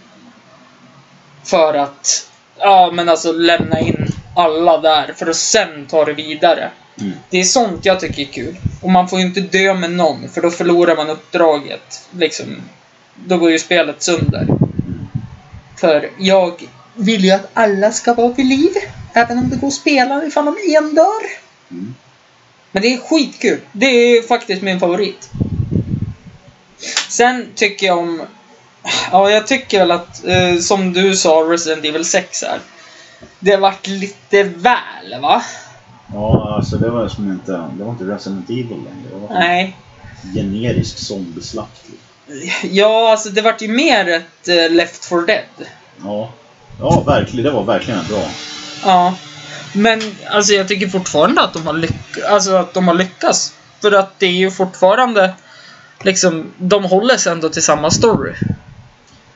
[1.44, 4.06] För att, ja men alltså lämna in
[4.36, 6.70] alla där för att sen ta det vidare.
[7.00, 7.12] Mm.
[7.30, 8.56] Det är sånt jag tycker är kul.
[8.80, 12.08] Och man får ju inte dö med någon för då förlorar man uppdraget.
[12.10, 12.46] Liksom,
[13.14, 14.46] då går ju spelet sönder.
[15.76, 18.72] För jag vill ju att alla ska vara vid liv.
[19.12, 21.22] Även om det går att spela ifall de en dör.
[21.70, 21.94] Mm.
[22.72, 23.60] Men det är skitkul.
[23.72, 25.30] Det är faktiskt min favorit.
[27.08, 28.22] Sen tycker jag om...
[29.12, 32.60] Ja, jag tycker väl att, eh, som du sa, Resident Evil 6 här.
[33.38, 35.42] Det vart lite väl, va?
[36.12, 39.08] Ja, alltså det var som inte, det var inte Resident Evil längre.
[39.12, 39.76] Det var Nej.
[40.34, 41.82] generisk zombieslakt.
[42.62, 45.68] Ja, alltså det vart ju mer ett eh, Left 4 Dead.
[46.04, 46.30] Ja.
[46.80, 47.44] Ja, verkligen.
[47.44, 48.28] Det var verkligen bra.
[48.84, 49.14] Ja.
[49.72, 50.00] Men
[50.30, 53.54] alltså jag tycker fortfarande att de har, lyck- alltså, att de har lyckats.
[53.80, 55.34] För att det är ju fortfarande
[56.02, 58.32] liksom, de håller sig ändå till samma story.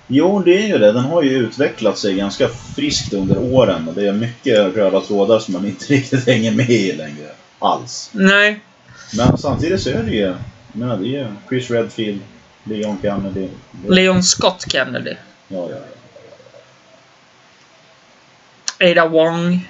[0.07, 0.93] Jo, det är ju det.
[0.93, 5.39] Den har ju utvecklat sig ganska friskt under åren och det är mycket röda trådar
[5.39, 7.30] som man inte riktigt hänger med i längre.
[7.59, 8.11] Alls.
[8.12, 8.61] Nej.
[9.16, 10.34] Men samtidigt så är det ju,
[10.72, 12.20] menar, det är ju Chris Redfield,
[12.64, 13.49] Leon Kennedy.
[13.89, 15.14] Leon Scott Kennedy.
[15.49, 15.76] ja, ja,
[18.91, 19.68] Ada Wong.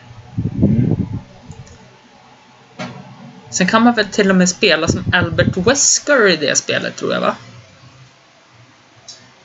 [0.63, 0.97] Mm.
[3.51, 7.13] Sen kan man väl till och med spela som Albert Wesker i det spelet tror
[7.13, 7.37] jag va?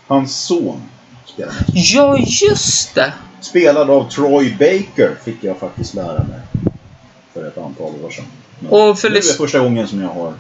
[0.08, 0.82] Hans son
[1.26, 1.54] spelar.
[1.74, 3.14] Ja, just det!
[3.42, 6.40] Spelad av Troy Baker fick jag faktiskt lära mig.
[7.34, 8.26] För ett antal år sedan.
[8.60, 10.34] Men Och för nu är första gången som jag har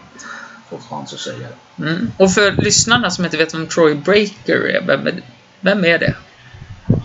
[0.69, 1.47] fått chans att säga
[1.77, 1.83] det.
[1.83, 2.11] Mm.
[2.17, 5.21] Och för lyssnarna som inte vet vem Troy är, vem är,
[5.59, 6.15] vem är det?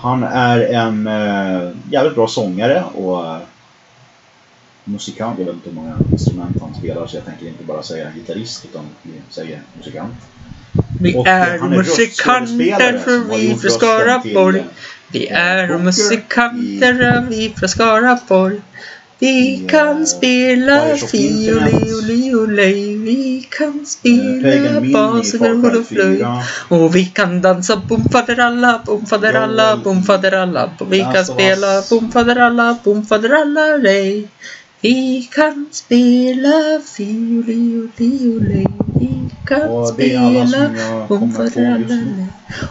[0.03, 3.39] Han är en eh, jävligt bra sångare och eh,
[4.85, 5.39] musikant.
[5.39, 8.64] Jag vet inte hur många instrument han spelar så jag tänker inte bara säga gitarrist
[8.64, 8.85] utan
[9.31, 10.14] säger musikant.
[11.01, 14.64] Vi Och är han är musikanter röstskådespelare för vi från Skaraborg.
[15.12, 18.61] Vi eh, är musikanter vi från Skaraborg.
[19.19, 22.97] Vi kan spela fioli.
[22.97, 26.19] Vi kan spela bas, och flöjt.
[26.19, 26.43] 4.
[26.69, 30.71] Och vi kan dansa bom faderalla, bom faderalla, Ja, bom faderalla.
[30.91, 34.29] Vi kan spela bom faderalla, bom faderalla, lej.
[34.81, 38.66] Vi kan spela fioli, oli, olej.
[39.01, 40.70] Vi kan Och alla spela
[41.09, 42.16] jag faderalla, nu.
[42.16, 42.27] lej.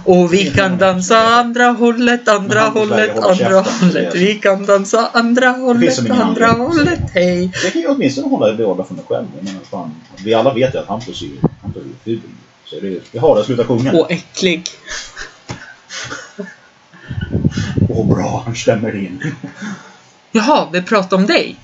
[0.05, 4.15] Och vi kan dansa andra hållet, andra hållet, andra hållet.
[4.15, 7.51] Vi kan dansa andra hållet, andra hållet, hej.
[7.63, 9.25] Jag kan ju åtminstone hålla det båda för mig själv.
[9.41, 11.37] Jag fan, vi alla vet ju att Hampus är ju
[12.03, 12.21] ful.
[12.65, 13.91] Så det vi har det, sluta sjunga.
[13.91, 14.67] Och äcklig.
[17.89, 19.31] Åh bra, han stämmer in.
[20.31, 21.55] Jaha, vi pratar om dig.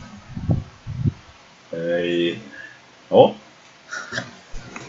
[1.72, 2.38] Eh,
[3.10, 3.34] ja,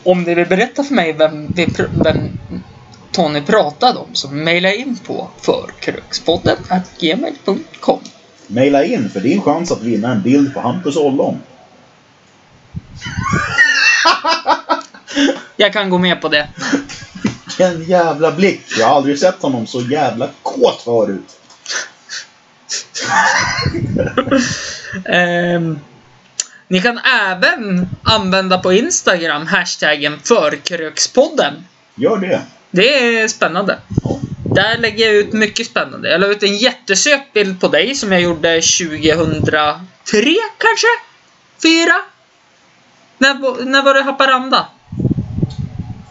[0.03, 1.69] Om ni vill berätta för mig vem, vi
[2.05, 2.39] vem
[3.13, 6.57] Tony pratade om så mejla in på förkrökspodden
[7.01, 8.01] gmail.com.
[8.47, 11.39] maila in för din chans att vinna en bild på Hampus ollon.
[15.57, 16.49] Jag kan gå med på det.
[17.47, 18.63] Vilken jävla blick!
[18.79, 21.39] Jag har aldrig sett honom så jävla kåt förut.
[25.07, 25.79] Ehm,
[26.69, 31.55] ni kan även använda på Instagram hashtaggen förkrökspodden.
[31.95, 32.41] Gör det.
[32.71, 33.79] Det är spännande.
[34.03, 34.19] Ja.
[34.55, 36.11] Där lägger jag ut mycket spännande.
[36.11, 39.73] Jag la ut en jättesöt bild på dig som jag gjorde 2003
[40.59, 40.87] kanske?
[41.63, 41.95] Fyra?
[43.19, 44.67] När, var- när var det Haparanda?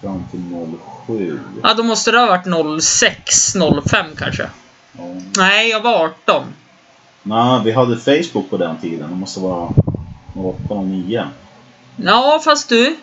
[0.01, 0.39] Fram till
[1.07, 1.39] 07.
[1.63, 3.53] Ja, då måste det ha varit 06,
[3.87, 4.49] 05 kanske.
[4.97, 5.03] Ja.
[5.37, 6.43] Nej, jag var 18.
[7.23, 9.09] Nej, vi hade Facebook på den tiden.
[9.09, 9.69] Det måste vara
[10.35, 11.23] 08 och 09.
[11.95, 12.95] Ja, fast du.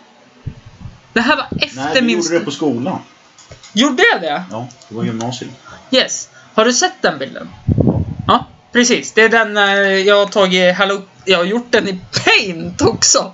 [1.12, 2.16] Det här var efter Nej, vi min...
[2.16, 2.98] gjorde det på skolan.
[3.72, 4.42] Gjorde jag det?
[4.50, 5.50] Ja, det var gymnasiet.
[5.90, 6.28] Yes.
[6.54, 7.48] Har du sett den bilden?
[7.86, 8.00] Ja.
[8.26, 9.12] Ja, precis.
[9.12, 11.02] Det är den eh, jag har tagit Hello...
[11.24, 13.32] Jag har gjort den i Paint också.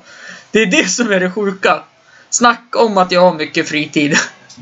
[0.51, 1.83] Det är det som är det sjuka.
[2.31, 4.17] Snacka om att jag har mycket fritid.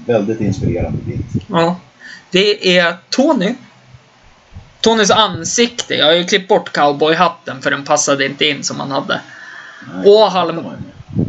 [0.07, 1.25] Väldigt inspirerande bild.
[1.47, 1.77] Ja.
[2.31, 3.55] Det är Tony.
[4.83, 5.95] Tonys ansikte.
[5.95, 9.20] Jag har ju klippt bort cowboyhatten för den passade inte in som han hade.
[9.95, 10.66] Nej, Och halm-.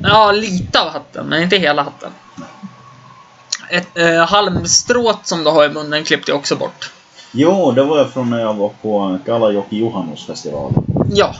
[0.03, 2.11] Ja, lite av hatten, men inte hela hatten.
[3.69, 6.91] Ett eh, halmstrået som du har i munnen klippte jag också bort.
[7.31, 10.73] Jo, det var från när jag var på Kalajoki Johannos festival.
[11.13, 11.35] Ja.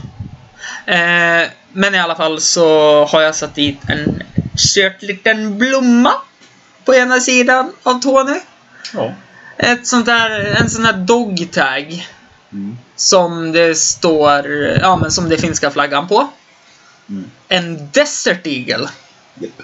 [0.86, 2.66] Eh, men i alla fall så
[3.06, 4.24] har jag satt dit en
[4.56, 6.12] söt liten blomma
[6.86, 8.40] på ena sidan av Tony.
[8.94, 9.12] Ja.
[9.58, 12.08] Ett sånt där, en sån här dog tag.
[12.52, 12.78] Mm.
[12.96, 14.48] Som det står,
[14.82, 16.28] ja men som det finska flaggan på.
[17.10, 17.32] Mm.
[17.48, 18.90] En Desert Eagle.
[19.36, 19.62] Japp.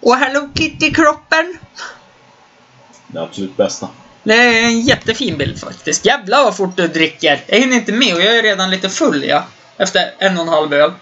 [0.00, 1.58] Och Hello Kitty-kroppen.
[3.06, 3.88] Det absolut bästa.
[4.22, 6.04] Det är en jättefin bild faktiskt.
[6.04, 7.44] Jävlar vad fort du dricker.
[7.46, 9.44] Jag hinner inte med och jag är redan lite full ja.
[9.76, 10.92] Efter en och en halv öl.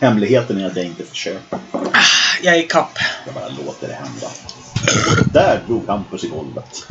[0.00, 1.58] Hemligheten är att jag inte försöker.
[2.42, 2.98] Jag är i kapp.
[3.24, 4.26] Jag bara låter det hända.
[5.32, 6.86] Där drog Hampus i golvet.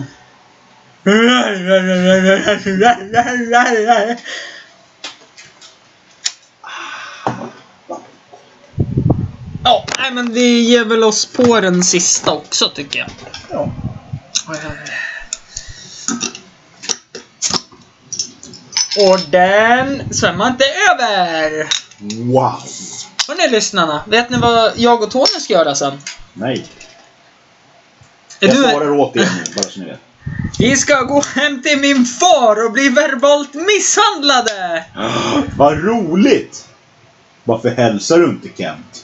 [9.63, 13.09] Ja, nej men vi ger väl oss på den sista också tycker jag.
[13.49, 13.71] Ja.
[18.97, 21.82] Och den svämmar inte över!
[22.11, 22.61] Wow!
[23.27, 26.01] Hörni lyssnarna, vet ni vad jag och Tony ska göra sen?
[26.33, 26.65] Nej.
[28.39, 28.63] Är Jag du...
[28.63, 29.99] svarar åt er nu, bara så ni vet.
[30.59, 34.85] Vi ska gå hem till min far och bli verbalt misshandlade!
[35.57, 36.67] Vad roligt!
[37.43, 39.03] Varför hälsar du inte Kent?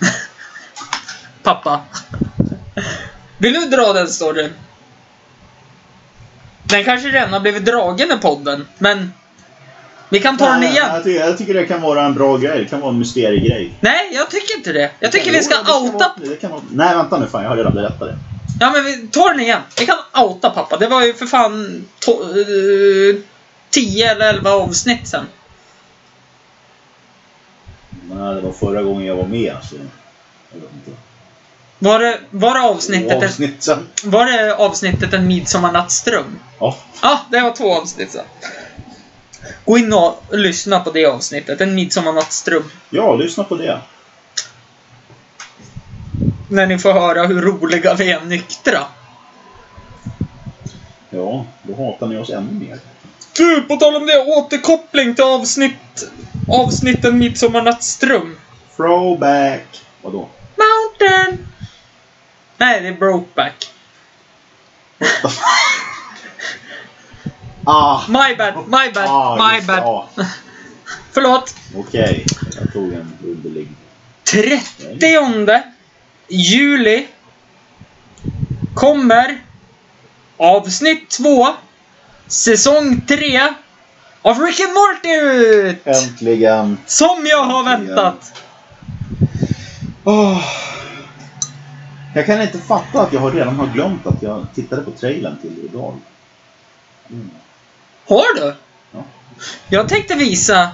[1.44, 1.82] Pappa.
[3.38, 4.54] Vill du dra den storyn?
[6.64, 9.14] Den kanske redan har blivit dragen i podden, men...
[10.10, 10.90] Vi kan ta den igen.
[10.94, 12.60] Jag tycker, jag tycker det kan vara en bra grej.
[12.60, 13.74] Det kan vara en mysteriegrej.
[13.80, 14.92] Nej, jag tycker inte det.
[15.00, 16.12] Jag tycker vi ska Jo, outa...
[16.18, 17.28] vara- vara- Nej, vänta nu.
[17.28, 18.18] Fan, jag har redan berättat det.
[18.60, 19.62] Ja, men vi tar den igen.
[19.80, 20.78] Vi kan outa pappa.
[20.78, 21.86] Det var ju för fan...
[22.00, 22.12] To...
[22.12, 23.16] eh,
[23.70, 25.26] 10 eller 11 avsnitt sen.
[27.90, 29.56] Nej, det var förra gången jag var med.
[29.70, 29.76] Så
[30.52, 30.92] jag vet inte.
[31.80, 33.24] Var det, var det avsnittet...
[33.24, 33.88] Avsnitt sen.
[34.04, 36.40] var det avsnittet En midsommarnattsdröm?
[36.60, 36.78] Ja.
[37.02, 38.26] Ja, det var två avsnitt sen.
[39.66, 41.62] Gå in och lyssna på det avsnittet.
[41.62, 42.72] En midsommarnattsdröm.
[42.90, 43.82] ja, lyssna på det.
[46.50, 48.80] När ni får höra hur roliga vi är nyktra.
[51.10, 52.80] Ja, då hatar ni oss ännu mer.
[53.36, 56.10] Du, på tal om det, återkoppling till avsnitt...
[56.52, 58.38] Avsnitten Midsommarnattsdröm.
[58.78, 59.82] Throwback.
[60.02, 60.30] Vadå?
[60.56, 61.48] Mountain!
[62.58, 63.72] Nej, det är Brokeback.
[67.66, 68.06] Ah!
[68.08, 69.80] My bad, my bad, ah, my bad.
[69.84, 70.10] ah,
[71.12, 71.56] Förlåt.
[71.76, 72.26] Okej,
[72.60, 73.68] jag tog en underlig.
[74.32, 75.62] 30
[76.28, 77.08] juli
[78.76, 79.42] kommer
[80.38, 81.48] avsnitt 2,
[82.28, 83.42] säsong 3
[84.22, 85.88] av Rick and Morty ut!
[85.88, 86.78] Äntligen!
[86.86, 87.96] Som jag har Äntligen.
[87.96, 88.34] väntat!
[90.04, 90.42] Åh.
[92.16, 95.38] Jag kan inte fatta att jag har redan har glömt att jag tittade på trailern
[95.42, 95.98] till idag.
[97.10, 97.32] Mm.
[98.08, 98.56] Har du?
[98.92, 99.04] Ja.
[99.70, 100.72] Jag tänkte visa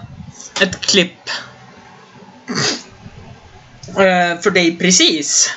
[0.62, 1.30] ett klipp
[3.88, 5.50] eh, för dig precis.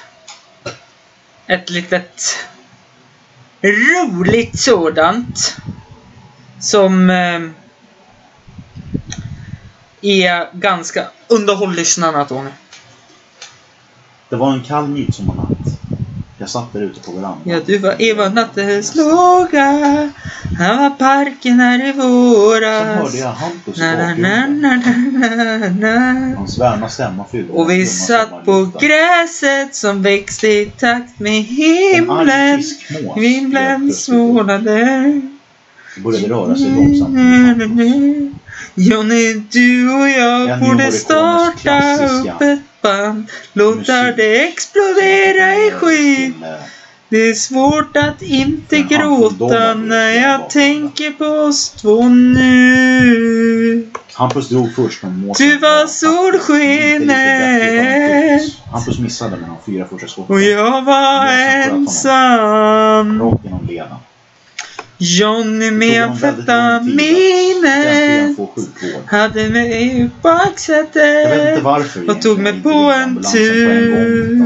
[1.47, 2.39] Ett litet
[3.63, 5.57] roligt sådant.
[6.61, 7.41] Som eh,
[10.01, 11.09] är ganska...
[11.29, 12.51] Underhåll lyssnarna Tony.
[14.29, 15.68] Det var en kall midsommarnatt.
[16.41, 17.41] Jag satt där ute på verandan.
[17.45, 20.11] Ja, du var Eva nattens låga.
[20.59, 23.15] Han var parken här i Sen hörde våras.
[23.15, 24.77] jag Hampus Na, na,
[25.81, 26.37] na.
[26.37, 32.63] Hans värma stämma fyllde Och vi satt på gräset som växte i takt med himlen.
[33.15, 33.93] Himlen.
[35.95, 38.39] Det började röra sig långsamt.
[38.75, 43.31] Johnny, du och jag borde starta upp ett band.
[43.53, 44.17] Låta musik.
[44.17, 46.45] det explodera i skyn.
[47.11, 53.89] Det är svårt att inte gråta när jag tänker på oss två nu.
[54.13, 55.39] Hampus drog först någon mås.
[55.39, 57.09] Du var solskenet.
[58.73, 60.37] Hampus missade med de fyra första skotten.
[60.37, 63.23] Och jag var ensam.
[63.23, 63.97] Rakt genom leden.
[65.01, 65.77] Johnny Det
[67.63, 69.03] med sjukvård.
[69.07, 71.63] hade mig i Jag vet inte baksätet.
[71.63, 74.39] varför och tog mig på en en tur.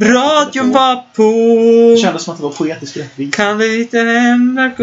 [0.00, 1.96] Radion var Det på.
[2.02, 3.36] kändes som att det var poetisk rättvisa.
[3.36, 4.00] Kan du det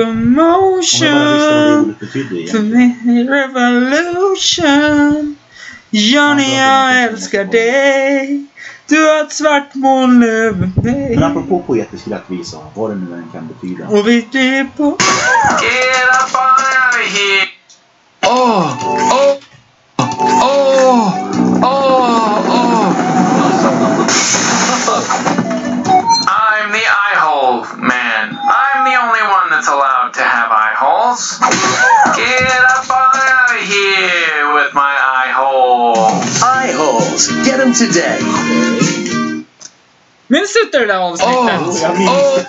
[0.01, 1.79] emotion?
[1.85, 2.95] ordet betydde För mig
[3.29, 5.35] revolution.
[5.89, 8.45] Johnny, jag älskar dig.
[8.93, 11.15] Du har ett svart moln över mig.
[11.15, 13.87] Men apropå poetisk rättvisa, vad det nu än kan betyda.
[13.87, 14.83] Och vi blev på...
[14.83, 14.97] Get
[16.21, 17.47] up out of here!
[18.25, 19.37] Oh, oh,
[19.97, 20.13] oh,
[21.63, 22.93] oh, oh.
[26.27, 28.37] I'm the eye hole man.
[28.63, 31.39] I'm the only one that's allowed to have eye holes.
[32.15, 35.02] Get up out of here with my eye hole.
[37.03, 37.29] Holes.
[37.45, 38.19] Get them today.
[40.27, 41.35] Minns du inte det där avsnittet?
[41.35, 41.81] Oh.
[41.81, 42.45] Jag minns det.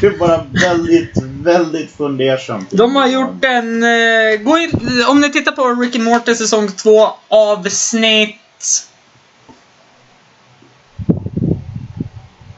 [0.00, 2.70] Det är bara väldigt, väldigt fundersamt.
[2.70, 3.82] De har gjort en...
[3.82, 4.70] eh, gå in,
[5.08, 8.36] om ni tittar på Rick and Morty säsong 2 avsnitt...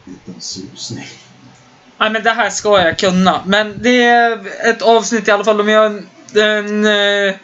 [0.04, 1.06] Liten susning.
[1.98, 3.42] Nej men det här ska jag kunna.
[3.46, 4.38] Men det är
[4.70, 5.56] ett avsnitt i alla fall.
[5.56, 6.86] De gör en, en
[7.28, 7.34] eh,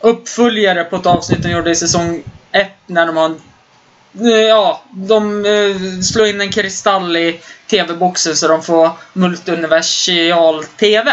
[0.00, 2.22] uppföljare på ett avsnitt de gjorde i säsong
[2.54, 3.40] 1 när de har en
[4.26, 7.40] eh, Ja, de eh, slår in en kristall i
[7.70, 11.12] TV-boxen så de får multiuniversal TV.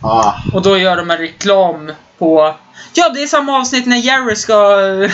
[0.00, 2.56] Ah, Och då gör de en reklam på...
[2.94, 5.10] Ja, det är samma avsnitt när Jerry ska eh,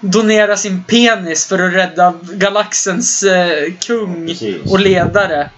[0.00, 4.72] donera sin penis för att rädda galaxens eh, kung Precis.
[4.72, 5.50] och ledare.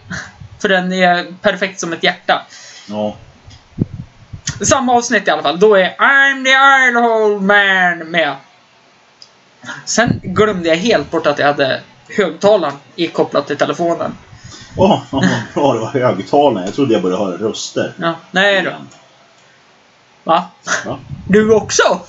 [0.61, 2.47] För den är perfekt som ett hjärta.
[2.87, 3.17] ja.
[4.63, 5.61] Samma avsnitt i alla fall.
[5.61, 8.37] Då är I'm the Ironhole Man med.
[9.85, 14.13] Sen glömde jag helt bort att jag hade högtalaren ikopplat till telefonen.
[14.77, 16.67] Åh, vad bra det var högtalaren.
[16.67, 17.95] Jag trodde jag började höra röster.
[18.01, 18.73] Ja, nej då.
[20.25, 20.45] Va?
[20.87, 20.99] Va?
[21.29, 22.01] Du också?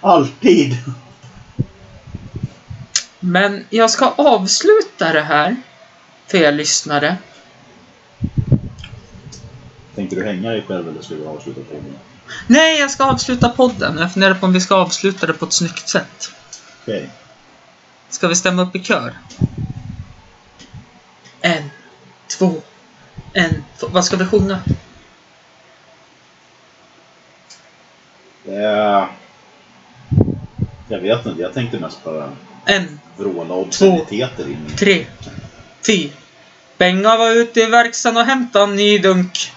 [0.00, 0.76] Alltid!
[3.20, 5.56] Men jag ska avsluta det här
[6.26, 7.16] för er lyssnare.
[9.94, 11.98] Tänkte du hänga dig själv eller skulle du avsluta podden?
[12.46, 13.98] Nej, jag ska avsluta podden.
[13.98, 16.30] Jag funderar på om vi ska avsluta det på ett snyggt sätt.
[16.82, 17.10] Okej.
[18.08, 19.14] Ska vi stämma upp i kör?
[21.40, 21.70] En,
[22.38, 22.62] två,
[23.32, 23.86] en, två.
[23.88, 24.58] Vad ska vi sjunga?
[28.48, 29.08] Eh,
[30.88, 31.42] jag vet inte.
[31.42, 32.32] Jag tänkte mest bara
[32.64, 34.76] En, vråla obsceniteter in i...
[34.76, 35.06] tre,
[35.86, 36.12] fyra.
[36.78, 39.52] Benga var ute i verkstaden och hämtade en ny dunk.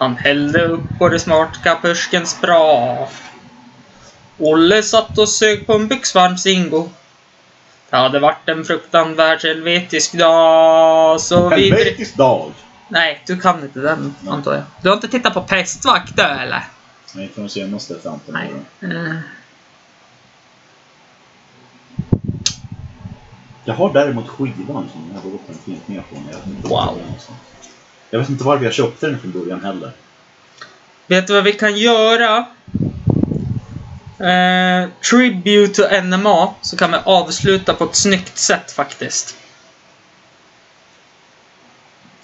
[0.00, 3.08] Han hällde upp både smart kapurskens bra.
[4.38, 6.88] Olle satt och sög på en byxvarm Zingo.
[7.90, 11.70] Det hade varit en fruktansvärt helvetisk dag, så vi...
[11.70, 12.52] Helvetisk dag!
[12.88, 14.32] Nej, du kan inte den, Nej.
[14.32, 14.62] antar jag.
[14.82, 16.64] Du har inte tittat på Pestvakt då, eller?
[17.14, 18.50] Nej, från de senaste 15 Nej.
[18.80, 19.06] åren.
[19.06, 19.16] Eh,
[23.64, 26.16] Jag har däremot skivan som jag har gått en film med på.
[26.16, 26.98] inte Wow.
[28.10, 29.92] Jag vet inte varför jag köpte den från början heller.
[31.06, 32.46] Vet du vad vi kan göra?
[34.20, 39.36] Eh, tribute to NMA, så kan vi avsluta på ett snyggt sätt faktiskt.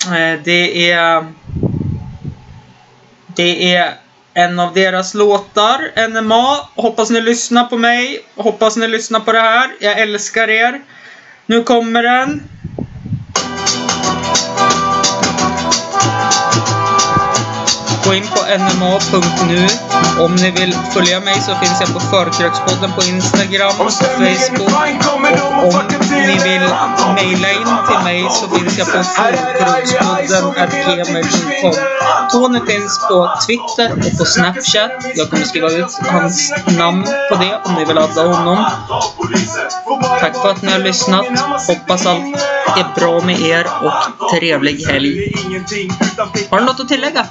[0.07, 1.27] Eh, det är...
[3.37, 3.95] Det är
[4.35, 6.57] en av deras låtar, NMA.
[6.75, 8.21] Hoppas ni lyssnar på mig.
[8.35, 9.71] Hoppas ni lyssnar på det här.
[9.81, 10.81] Jag älskar er.
[11.47, 12.43] Nu kommer den.
[18.07, 19.67] Gå in på nma.nu.
[20.25, 24.71] Om ni vill följa mig så finns jag på Förkrökspodden på Instagram och Facebook.
[25.65, 26.71] Och om ni vill
[27.15, 31.75] mejla in till mig så finns jag på förkrökspodden.gmail.com
[32.31, 34.91] Tony finns på Twitter och på Snapchat.
[35.15, 38.65] Jag kommer skriva ut hans namn på det om ni vill adda honom.
[40.21, 41.27] Tack för att ni har lyssnat.
[41.67, 42.37] Hoppas allt
[42.77, 43.93] är bra med er och
[44.31, 45.33] trevlig helg.
[46.51, 47.27] Har du något att tillägga?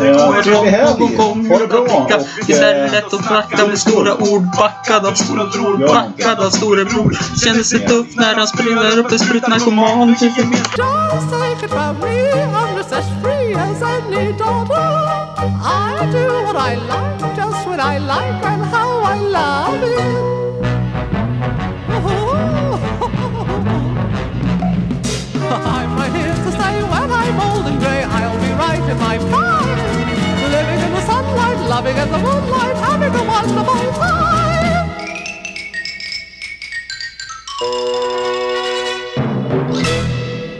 [0.00, 1.80] Ja, det bra!
[1.80, 2.12] Och,
[2.46, 4.42] Visst är det lätt att snacka med stora ord.
[4.56, 7.18] Backad av storebror, backad av storebror.
[7.44, 9.18] Känner sig tuff när han springer upp en
[14.24, 14.74] any daughter.
[15.62, 20.23] I do what I like, just when I like, and how I love it.
[28.94, 29.78] in my prime.
[30.50, 34.54] Living in the sunlight, loving in the moonlight, having a wonderful time.